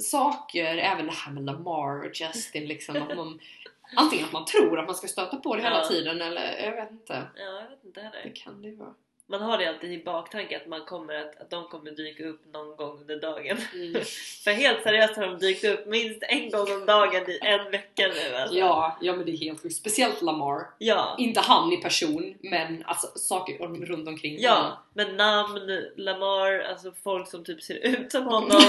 saker, 0.00 0.76
även 0.76 1.06
det 1.06 1.12
här 1.12 1.32
med 1.32 1.44
Lamar 1.44 2.04
och 2.06 2.20
Justin 2.20 2.66
liksom. 2.66 2.96
Att 2.96 3.16
man, 3.16 3.40
antingen 3.96 4.24
att 4.26 4.32
man 4.32 4.44
tror 4.44 4.78
att 4.78 4.86
man 4.86 4.94
ska 4.94 5.08
stöta 5.08 5.36
på 5.36 5.56
det 5.56 5.62
hela 5.62 5.78
Ja. 5.82 5.88
tiden 5.88 6.22
eller 6.22 6.58
jag 6.64 6.72
vet 6.76 6.90
inte. 6.90 7.22
Ja, 7.36 7.42
jag 7.44 7.70
vet 7.70 7.84
inte 7.84 8.00
Det 8.00 8.06
heller. 8.18 8.32
kan 8.34 8.62
det 8.62 8.68
ju 8.68 8.74
vara. 8.76 8.94
Man 9.30 9.42
har 9.42 9.58
det 9.58 9.66
alltid 9.66 9.92
i 9.92 10.04
baktanke 10.04 10.56
att, 10.56 10.66
man 10.66 10.84
kommer 10.84 11.14
att, 11.14 11.40
att 11.40 11.50
de 11.50 11.64
kommer 11.68 11.90
dyka 11.90 12.24
upp 12.24 12.40
någon 12.52 12.76
gång 12.76 13.00
under 13.00 13.20
dagen. 13.20 13.58
Mm. 13.74 14.02
För 14.44 14.50
helt 14.50 14.82
seriöst 14.82 15.16
har 15.16 15.26
de 15.26 15.38
dykt 15.38 15.64
upp 15.64 15.86
minst 15.86 16.22
en 16.22 16.50
gång 16.50 16.72
om 16.72 16.86
dagen 16.86 17.30
i 17.30 17.38
en 17.42 17.70
vecka 17.70 18.08
nu 18.08 18.36
alltså. 18.36 18.58
Ja, 18.58 18.98
ja 19.00 19.16
men 19.16 19.26
det 19.26 19.32
är 19.32 19.36
helt 19.36 19.62
sjukt. 19.62 19.74
Speciellt 19.76 20.22
Lamar. 20.22 20.66
Ja. 20.78 21.16
Inte 21.18 21.40
han 21.40 21.72
i 21.72 21.76
person, 21.76 22.34
men 22.40 22.84
alltså 22.86 23.06
saker 23.14 23.86
runt 23.86 24.08
omkring 24.08 24.36
Ja, 24.40 24.82
men 24.94 25.16
namn, 25.16 25.84
Lamar, 25.96 26.58
alltså 26.58 26.92
folk 27.04 27.28
som 27.28 27.44
typ 27.44 27.62
ser 27.62 27.86
ut 27.86 28.12
som 28.12 28.24
honom. 28.34 28.60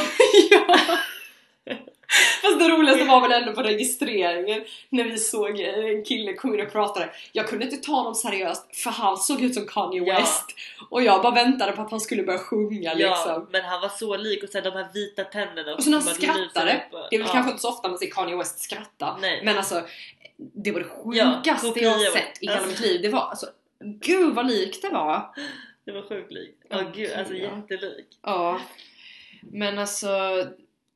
ja. 0.52 0.78
Fast 2.42 2.60
det 2.60 2.70
roligaste 2.70 3.04
var 3.06 3.22
väl 3.22 3.32
ändå 3.32 3.54
på 3.54 3.62
registreringen 3.64 4.64
när 4.90 5.04
vi 5.04 5.18
såg 5.18 5.60
en 5.60 6.04
kille 6.04 6.34
komma 6.34 6.54
in 6.56 6.66
och 6.66 6.72
pratade. 6.72 7.10
Jag 7.32 7.48
kunde 7.48 7.66
inte 7.66 7.78
ta 7.78 7.92
honom 7.92 8.16
seriöst 8.16 8.76
för 8.76 8.90
han 8.90 9.18
såg 9.18 9.42
ut 9.42 9.54
som 9.54 9.66
Kanye 9.68 10.04
Ja. 10.04 10.20
West. 10.20 10.46
Och 10.90 11.04
jag 11.04 11.22
bara 11.22 11.34
väntade 11.34 11.72
på 11.72 11.82
att 11.82 11.92
han 11.92 12.00
skulle 12.00 12.24
börja 12.24 12.40
sjunga 12.40 12.94
Ja, 12.96 13.10
liksom. 13.10 13.48
men 13.52 13.62
han 13.64 13.82
var 13.82 13.90
så 13.90 14.18
lik 14.18 14.44
och 14.44 14.50
sen 14.50 14.64
de 14.64 14.70
här 14.74 14.88
vita 14.94 15.24
tänderna 15.24 15.76
Och 15.76 15.84
så 15.84 15.90
när 15.90 15.98
han 15.98 16.08
skrattade. 16.08 16.84
och- 16.92 17.08
Det 17.10 17.16
är 17.16 17.20
väl 17.20 17.28
ja. 17.28 17.34
kanske 17.34 17.52
inte 17.52 17.62
så 17.62 17.70
ofta 17.70 17.88
man 17.88 18.00
ser 18.00 18.10
Kanye 18.10 18.36
West 18.36 18.60
skratta. 18.60 19.18
Nej. 19.22 19.42
Men 19.46 19.58
alltså, 19.58 19.82
det 20.38 20.72
var 20.72 20.80
det 20.80 20.86
sjukaste 20.90 21.80
jag 21.80 21.92
har 21.92 22.00
sett 22.12 22.38
i 22.42 22.46
hela 22.48 22.54
alltså. 22.58 22.70
mitt 22.70 22.80
liv. 22.80 23.02
Det 23.02 23.10
var 23.10 23.20
alltså, 23.20 23.46
gud 23.80 24.36
vad 24.36 24.48
likt 24.48 24.82
det 24.82 24.90
var. 24.90 25.36
Det 25.86 25.92
var 25.92 26.02
sjukt 26.10 26.32
likt. 26.32 26.64
Ja, 26.70 26.82
Ja 26.82 26.92
gud, 26.96 27.12
alltså 27.18 27.34
gud, 27.34 27.44
ja. 27.44 27.58
jättelik. 27.58 28.06
Ja. 28.24 28.60
Men 29.42 29.80
alltså, 29.80 30.10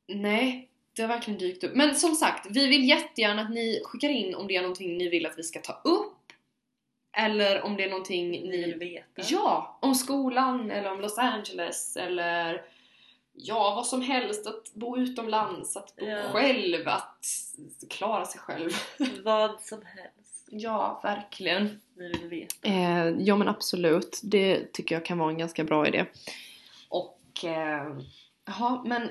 nej. 0.08 0.70
Det 0.96 1.02
har 1.02 1.10
verkligen 1.10 1.40
dykt 1.40 1.64
upp. 1.64 1.76
Men 1.76 1.96
som 1.96 2.16
sagt, 2.16 2.48
vi 2.50 2.68
vill 2.68 2.90
jättegärna 2.90 3.42
att 3.42 3.50
ni 3.52 3.82
skickar 3.86 4.10
in 4.10 4.36
om 4.36 4.48
det 4.48 4.56
är 4.56 4.62
någonting 4.62 4.98
ni 4.98 5.10
vill 5.10 5.26
att 5.26 5.38
vi 5.38 5.44
ska 5.44 5.60
ta 5.60 5.82
upp. 5.84 6.14
Eller 7.18 7.62
om 7.62 7.76
det 7.78 7.84
är 7.84 7.90
någonting 7.90 8.32
Ni 8.32 8.58
vill 8.58 8.76
veta. 8.76 9.22
Ja! 9.30 9.78
Om 9.82 9.96
skolan, 9.96 10.72
eller 10.72 10.92
om 10.92 11.02
Los 11.02 11.18
Angeles, 11.18 11.98
eller... 11.98 12.62
Ja, 13.36 13.74
vad 13.76 13.88
som 13.88 14.02
helst. 14.02 14.48
Att 14.48 14.74
bo 14.74 14.98
utomlands, 14.98 15.78
att 15.78 15.96
bo 15.96 16.06
Ja. 16.06 16.22
själv, 16.32 16.88
att 16.88 17.26
klara 17.90 18.26
sig 18.26 18.40
själv. 18.42 18.70
Vad 19.24 19.62
som 19.62 19.82
helst. 19.86 20.48
Ja, 20.50 21.00
verkligen. 21.04 21.82
Ni 21.98 22.08
vill 22.10 22.28
veta. 22.28 22.68
Eh, 22.68 23.08
ja 23.20 23.36
men 23.36 23.48
absolut, 23.48 24.20
det 24.24 24.74
tycker 24.74 24.96
jag 24.96 25.06
kan 25.06 25.18
vara 25.18 25.30
en 25.30 25.38
ganska 25.38 25.64
bra 25.64 25.88
idé. 25.88 26.06
Och 26.90 27.46
eh, 27.46 27.98
jaha, 28.46 28.84
men 28.86 29.10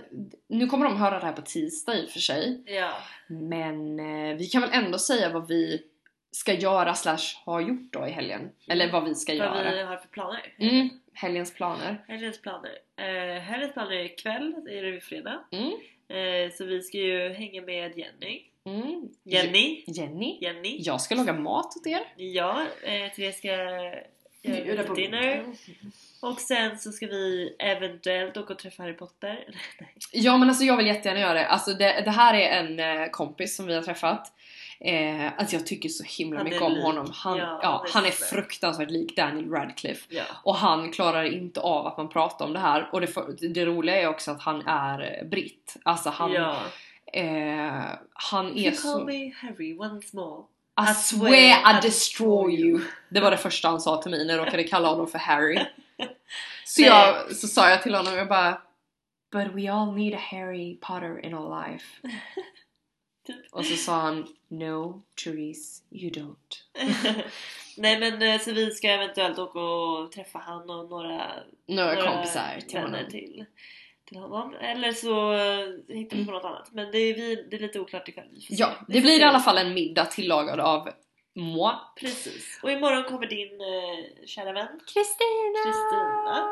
nu 0.49 0.67
kommer 0.67 0.85
de 0.85 0.97
höra 0.97 1.19
det 1.21 1.27
här 1.27 1.33
på 1.33 1.43
tisdag 1.43 1.95
i 1.99 2.07
och 2.07 2.11
för 2.11 2.21
sig. 2.21 2.63
Ja. 2.67 2.93
Men 3.29 4.01
eh, 4.01 4.37
vi 4.37 4.47
kan 4.47 4.63
väl 4.63 4.71
ändå 4.73 4.99
säga 4.99 5.29
vad 5.33 5.49
vi 5.49 5.83
ska 6.31 6.53
göra 6.55 6.95
slash 6.95 7.19
har 7.45 7.61
gjort 7.61 7.93
då 7.93 8.07
i 8.07 8.11
helgen. 8.11 8.51
Eller 8.69 8.93
vad 8.93 9.05
vi 9.05 9.15
ska 9.15 9.33
Vad 9.33 9.39
göra. 9.41 9.71
vi 9.75 9.83
har 9.83 9.97
för 9.97 10.09
planer. 10.09 10.55
Mm, 10.59 10.89
helgens 11.13 11.55
planer. 11.55 12.05
Helgens 12.09 12.43
planer. 12.43 12.71
Eh, 12.97 13.41
helgens 13.43 13.73
planer 13.73 13.93
är 13.93 14.05
ikväll, 14.05 14.55
är 14.71 14.83
det 14.83 15.01
fredag. 15.01 15.41
Mm, 15.53 15.73
Eh, 16.09 16.51
så 16.53 16.65
vi 16.65 16.83
ska 16.83 16.99
ju 16.99 17.29
hänga 17.29 17.63
med 17.63 17.99
Jenny. 17.99 18.43
mm. 18.65 19.09
Jenny. 19.25 19.85
Jenny. 19.87 20.39
Jenny. 20.41 20.77
Jag 20.81 21.01
ska 21.01 21.15
laga 21.15 21.33
mat 21.33 21.77
åt 21.77 21.87
er. 21.87 22.01
Ja, 22.17 22.67
eh, 22.83 23.13
Therese 23.13 23.39
ska 23.39 23.49
göra 24.43 24.95
dinner. 24.95 25.45
Och 26.23 26.41
sen 26.41 26.79
så 26.79 26.93
ska 26.93 27.07
vi 27.07 27.57
eventuellt 27.59 28.37
åka 28.37 28.53
och 28.53 28.59
träffa 28.59 28.83
Harry 28.83 28.97
Potter. 28.97 29.45
Ja 30.13 30.37
men 30.37 30.49
alltså 30.49 30.65
jag 30.65 30.77
vill 30.77 30.87
jättegärna 30.87 31.21
göra 31.21 31.35
det. 31.35 31.47
Alltså 31.47 31.75
det, 31.75 32.03
det 32.05 32.11
här 32.11 32.35
är 32.35 32.65
en 32.65 33.01
eh, 33.03 33.11
kompis 33.11 33.57
som 33.57 33.67
vi 33.67 33.75
har 33.75 33.83
träffat. 33.83 34.33
Eh, 34.81 35.27
alltså 35.39 35.57
jag 35.57 35.67
tycker 35.67 35.89
så 35.89 36.05
himla 36.05 36.39
Han 36.39 36.45
mycket 36.45 36.63
om 36.63 36.73
lik. 36.73 36.85
honom. 36.85 37.11
Han, 37.15 37.39
Ja, 37.39 37.61
ja, 37.63 37.69
han 37.69 37.87
är 37.87 37.93
han 37.95 38.07
är 38.07 38.11
fruktansvärt 38.11 38.91
lik 38.91 39.17
Daniel 39.17 39.51
Radcliffe. 39.51 40.07
Ja. 40.09 40.23
Och 40.43 40.57
han 40.57 40.93
klarar 40.93 41.25
inte 41.25 41.61
av 41.61 41.87
att 41.87 41.97
man 41.97 42.09
pratar 42.09 42.45
om 42.45 42.53
det 42.53 42.59
här. 42.59 42.89
Och 42.93 43.01
det, 43.01 43.07
för, 43.07 43.37
det 43.55 43.67
roliga 43.67 44.03
är 44.03 44.09
också 44.09 44.31
att 44.31 44.43
han 44.43 44.67
är 44.67 45.19
eh, 45.21 45.29
britt. 45.29 45.77
Alltså 45.83 46.11
han, 46.11 46.33
ja. 46.33 46.57
eh, 47.13 47.83
han 48.13 48.47
är 48.47 48.63
you 48.63 48.71
call 48.71 48.77
så... 48.77 49.05
me 49.05 49.33
Harry 49.35 49.79
once 49.79 50.17
more. 50.17 50.43
I 50.89 50.91
I 50.91 50.95
swear 50.95 51.79
I 51.79 51.81
destroy 51.83 52.61
you. 52.61 52.81
Det 53.09 53.21
var 53.21 53.31
det 53.31 53.37
första 53.37 53.69
han 53.69 53.81
sa 53.81 54.03
till 54.03 54.11
mig 54.11 54.27
när 54.27 54.37
jag 54.37 54.47
råkade 54.47 54.65
kalla 54.65 54.89
honom 54.89 55.07
för 55.07 55.19
Harry. 55.19 55.59
Så, 56.65 56.83
jag, 56.83 57.37
så 57.37 57.49
sa 57.49 57.71
jag 57.71 57.83
till 57.83 57.95
honom, 57.95 58.15
jag 58.15 58.29
bara 58.29 58.63
But 59.33 59.55
we 59.55 59.73
all 59.73 59.95
need 59.95 60.15
a 60.15 60.21
Harry 60.31 60.77
Potter 60.81 61.25
in 61.27 61.35
our 61.35 61.67
life. 61.67 61.87
Typ. 63.27 63.37
Och 63.53 63.67
så 63.67 63.77
sa 63.77 64.01
han 64.01 64.27
No, 64.49 65.03
Therese, 65.25 65.83
you 65.91 66.11
don't. 66.11 66.63
Nej 67.77 68.01
men 68.01 68.23
eh, 68.23 68.41
så 68.41 68.53
vi 68.53 68.71
ska 68.71 68.89
eventuellt 68.89 69.39
åka 69.39 69.59
och 69.61 70.13
träffa 70.13 70.39
han 70.39 70.71
och 70.71 70.91
några, 70.91 71.31
Några 71.67 71.95
några 71.95 72.13
kompisar 72.13 72.61
till 72.69 72.79
honom. 72.81 73.01
till, 73.11 73.45
till 74.05 74.19
honom. 74.19 74.55
Eller 74.61 74.93
så 74.93 75.33
eh, 75.33 75.97
hittar 75.97 76.17
vi 76.17 76.25
på 76.25 76.33
något 76.33 76.45
annat. 76.45 76.69
Men 76.73 76.91
det 76.93 76.99
är, 76.99 77.15
vi, 77.15 77.47
det 77.51 77.57
är 77.57 77.61
lite 77.61 77.81
oklart 77.81 78.09
ikväll. 78.09 78.29
Ja, 78.49 78.75
det 78.89 79.01
blir 79.01 79.21
i 79.21 79.25
alla 79.25 79.41
fall 79.41 79.59
en 79.59 79.75
middag 79.75 80.05
tillagad 80.05 80.61
av 80.61 80.89
moi. 81.35 81.73
Precis. 81.97 82.61
Och 82.63 82.71
imorgon 82.71 83.05
kommer 83.05 83.27
din 83.27 83.61
eh, 83.61 84.27
kära 84.27 84.53
vän 84.53 84.69
Kristina! 84.87 85.59
Kristina. 85.65 86.49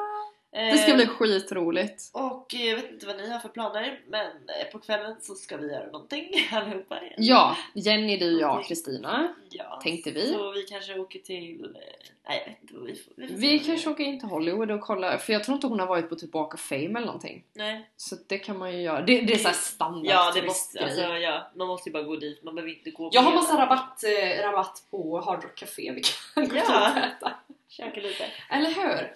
Eh, 0.52 0.72
Det 0.72 0.78
ska 0.78 0.94
bli 0.94 1.06
skitroligt. 1.06 2.10
Och 2.12 2.54
eh, 2.54 2.66
jag 2.68 2.76
vet 2.76 2.90
inte 2.90 3.06
vad 3.06 3.16
ni 3.16 3.30
har 3.30 3.38
för 3.38 3.48
planer 3.48 4.00
men 4.08 4.26
eh, 4.26 4.66
på 4.72 4.78
kvällen 4.78 5.16
så 5.20 5.34
ska 5.34 5.56
vi 5.56 5.72
göra 5.72 5.86
någonting 5.86 6.30
allihopa 6.52 7.00
igen. 7.02 7.14
Ja, 7.16 7.56
Jenny, 7.74 8.16
du, 8.16 8.40
jag 8.40 8.58
och 8.58 8.64
Kristina. 8.64 9.34
ja. 9.50 9.80
tänkte 9.82 10.10
vi. 10.10 10.32
Så 10.32 10.50
vi 10.50 10.62
kanske 10.62 10.98
åker 10.98 11.18
till... 11.18 11.64
eh, 11.64 12.10
Nej 12.30 12.42
jag 12.46 12.52
vet 12.52 12.62
inte 12.62 12.74
vad 12.74 12.84
vi 12.86 12.94
får. 12.94 13.12
Vi, 13.16 13.28
får 13.28 13.34
Vi 13.36 13.58
kanske 13.58 13.90
åker 13.90 14.04
in 14.04 14.20
till 14.20 14.28
Hollywood 14.28 14.70
och 14.70 14.80
kollar, 14.80 15.18
för 15.18 15.32
jag 15.32 15.44
tror 15.44 15.54
inte 15.54 15.66
hon 15.66 15.80
har 15.80 15.86
varit 15.86 16.08
på 16.08 16.14
typ 16.16 16.34
Walk 16.34 16.54
of 16.54 16.60
Fame 16.60 16.84
eller 16.86 17.06
någonting. 17.06 17.44
Nej. 17.52 17.90
Så 17.96 18.16
det 18.28 18.38
kan 18.38 18.58
man 18.58 18.72
ju 18.72 18.82
göra. 18.82 19.00
Det, 19.02 19.20
det 19.20 19.32
är 19.34 19.38
såhär 19.38 19.54
standard 19.54 20.06
Ja, 20.06 20.32
det 20.34 20.42
måste, 20.42 20.78
turistgrej. 20.78 21.04
alltså, 21.04 21.16
ja, 21.16 21.50
man 21.56 21.66
måste 21.68 21.88
ju 21.88 21.92
bara 21.92 22.02
gå 22.02 22.16
dit, 22.16 22.42
man 22.42 22.54
behöver 22.54 22.72
inte 22.78 22.90
gå 22.90 23.10
Jag 23.12 23.22
har 23.22 23.34
massa 23.34 23.62
rabatt, 23.62 24.04
eh, 24.04 24.42
rabatt 24.42 24.82
på 24.90 25.20
Hard 25.20 25.42
Rock 25.44 25.54
Café 25.56 25.92
vi 25.92 26.02
kan 26.34 26.48
gå 26.48 26.56
Ja. 26.56 26.90
och 26.92 26.96
äta. 26.98 27.32
Käka 27.68 28.00
lite. 28.00 28.24
Eller 28.50 28.70
hur? 28.70 29.14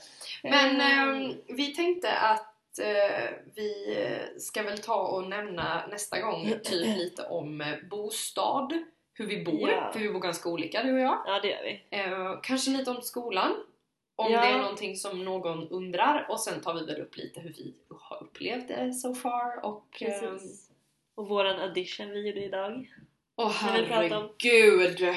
Men 0.51 0.71
Mm. 0.81 1.21
ehm, 1.31 1.35
vi 1.49 1.75
tänkte 1.75 2.13
att 2.13 2.79
eh, 2.79 3.31
vi 3.55 3.97
eh, 3.99 4.39
ska 4.41 4.63
väl 4.63 4.79
ta 4.79 4.95
och 4.95 5.29
nämna 5.29 5.87
nästa 5.91 6.21
gång 6.21 6.53
typ 6.65 6.97
lite 6.97 7.23
om 7.23 7.61
eh, 7.61 7.67
bostad, 7.91 8.73
hur 9.15 9.27
vi 9.27 9.45
bor, 9.45 9.71
Ja. 9.71 9.91
för 9.93 10.01
vi 10.01 10.13
bor 10.13 10.21
ganska 10.21 10.49
olika 10.49 10.83
du 10.83 10.93
och 10.93 11.01
jag. 11.01 11.23
Ja 11.27 11.41
det 11.43 11.49
gör 11.49 11.63
vi. 11.63 11.85
Eh, 11.99 12.41
kanske 12.43 12.71
lite 12.71 12.91
om 12.91 13.03
skolan, 13.03 13.53
om 14.17 14.33
Ja. 14.33 14.41
det 14.41 14.47
är 14.47 14.59
någonting 14.59 14.97
som 14.97 15.25
någon 15.25 15.69
undrar 15.69 16.27
och 16.31 16.41
sen 16.41 16.61
tar 16.61 16.75
vi 16.75 16.87
väl 16.87 17.01
upp 17.01 17.17
lite 17.17 17.41
hur 17.41 17.51
vi 17.53 17.75
har 18.01 18.23
upplevt 18.23 18.69
det 18.69 18.93
so 18.93 19.15
far 19.15 19.65
och... 19.65 20.03
ehm, 20.03 20.21
Precis. 20.21 20.71
Och 21.15 21.29
våran 21.29 21.61
audition 21.61 22.11
vi 22.11 22.27
gjorde 22.29 22.45
idag. 22.45 22.91
Åh 23.37 23.47
om- 23.47 23.53
herregud! 23.53 25.15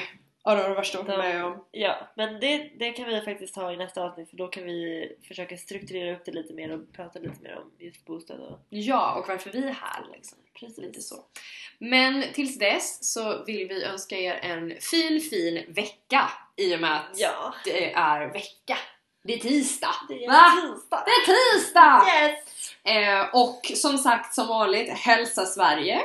Ja 0.48 0.54
det 0.54 0.62
var 0.62 0.68
det 0.68 0.74
värsta 0.74 0.98
jag 0.98 1.04
varit 1.04 1.18
med 1.18 1.44
om. 1.44 1.64
Ja, 1.70 2.08
men 2.16 2.40
det, 2.40 2.70
det 2.78 2.92
kan 2.92 3.04
vi 3.08 3.20
faktiskt 3.20 3.54
ta 3.54 3.72
i 3.72 3.76
nästa 3.76 4.02
avsnitt 4.02 4.30
för 4.30 4.36
då 4.36 4.48
kan 4.48 4.64
vi 4.64 5.08
försöka 5.28 5.56
strukturera 5.56 6.16
upp 6.16 6.24
det 6.24 6.32
lite 6.32 6.54
mer 6.54 6.70
och 6.72 6.92
prata 6.92 7.18
lite 7.18 7.42
mer 7.42 7.56
om 7.56 7.70
just 7.78 8.04
bostad 8.06 8.40
och 8.40 8.58
Ja, 8.68 9.14
och 9.14 9.28
varför 9.28 9.50
vi 9.50 9.58
är 9.58 9.72
här 9.72 10.06
liksom. 10.12 10.38
precis. 10.60 10.78
Lite 10.78 11.00
så. 11.00 11.16
Men 11.78 12.24
tills 12.34 12.58
dess 12.58 13.12
så 13.12 13.44
vill 13.44 13.68
vi 13.68 13.84
önska 13.84 14.16
er 14.16 14.34
en 14.42 14.74
fin, 14.80 15.20
fin 15.20 15.64
vecka 15.74 16.30
i 16.56 16.76
och 16.76 16.80
med 16.80 16.96
att 16.96 17.10
Ja. 17.20 17.54
det 17.64 17.92
är 17.92 18.32
vecka. 18.32 18.78
Det 19.24 19.34
är 19.34 19.38
tisdag. 19.38 19.94
Det 20.08 20.24
är 20.24 20.28
Va? 20.28 20.52
tisdag. 20.62 21.04
Det 21.06 21.10
är 21.10 21.26
tisdag! 21.58 22.02
Yes! 22.22 22.74
Eh, 22.84 23.34
och 23.34 23.60
som 23.74 23.98
sagt, 23.98 24.34
som 24.34 24.46
vanligt, 24.48 24.90
hälsa 24.90 25.44
Sverige. 25.46 26.00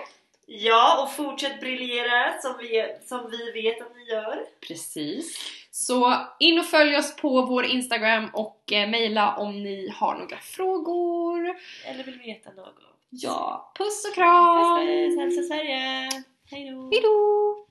Ja, 0.46 1.04
och 1.04 1.16
fortsätt 1.16 1.60
briljera 1.60 2.42
som 2.42 2.58
vi, 2.60 2.96
som 3.06 3.32
vi 3.32 3.52
vet 3.62 3.82
att 3.82 3.96
ni 3.96 4.04
gör. 4.04 4.46
Precis. 4.68 5.38
Så 5.72 6.14
in 6.40 6.60
och 6.60 6.66
följ 6.66 6.98
oss 6.98 7.16
på 7.16 7.42
vår 7.42 7.66
Instagram 7.66 8.30
och 8.34 8.72
eh, 8.72 8.90
mejla 8.90 9.36
om 9.38 9.64
ni 9.64 9.90
har 9.96 10.18
några 10.18 10.38
frågor. 10.38 11.56
Eller 11.86 12.04
vill 12.04 12.20
veta 12.20 12.52
något. 12.52 12.80
Ja, 13.10 13.72
puss 13.78 14.06
och 14.06 14.16
kram! 14.16 14.88
Puss 14.88 15.16
puss, 15.16 15.20
hälsa 15.20 15.42
Sverige! 15.42 16.10
Hejdå! 16.52 16.90
Hejdå! 16.92 17.66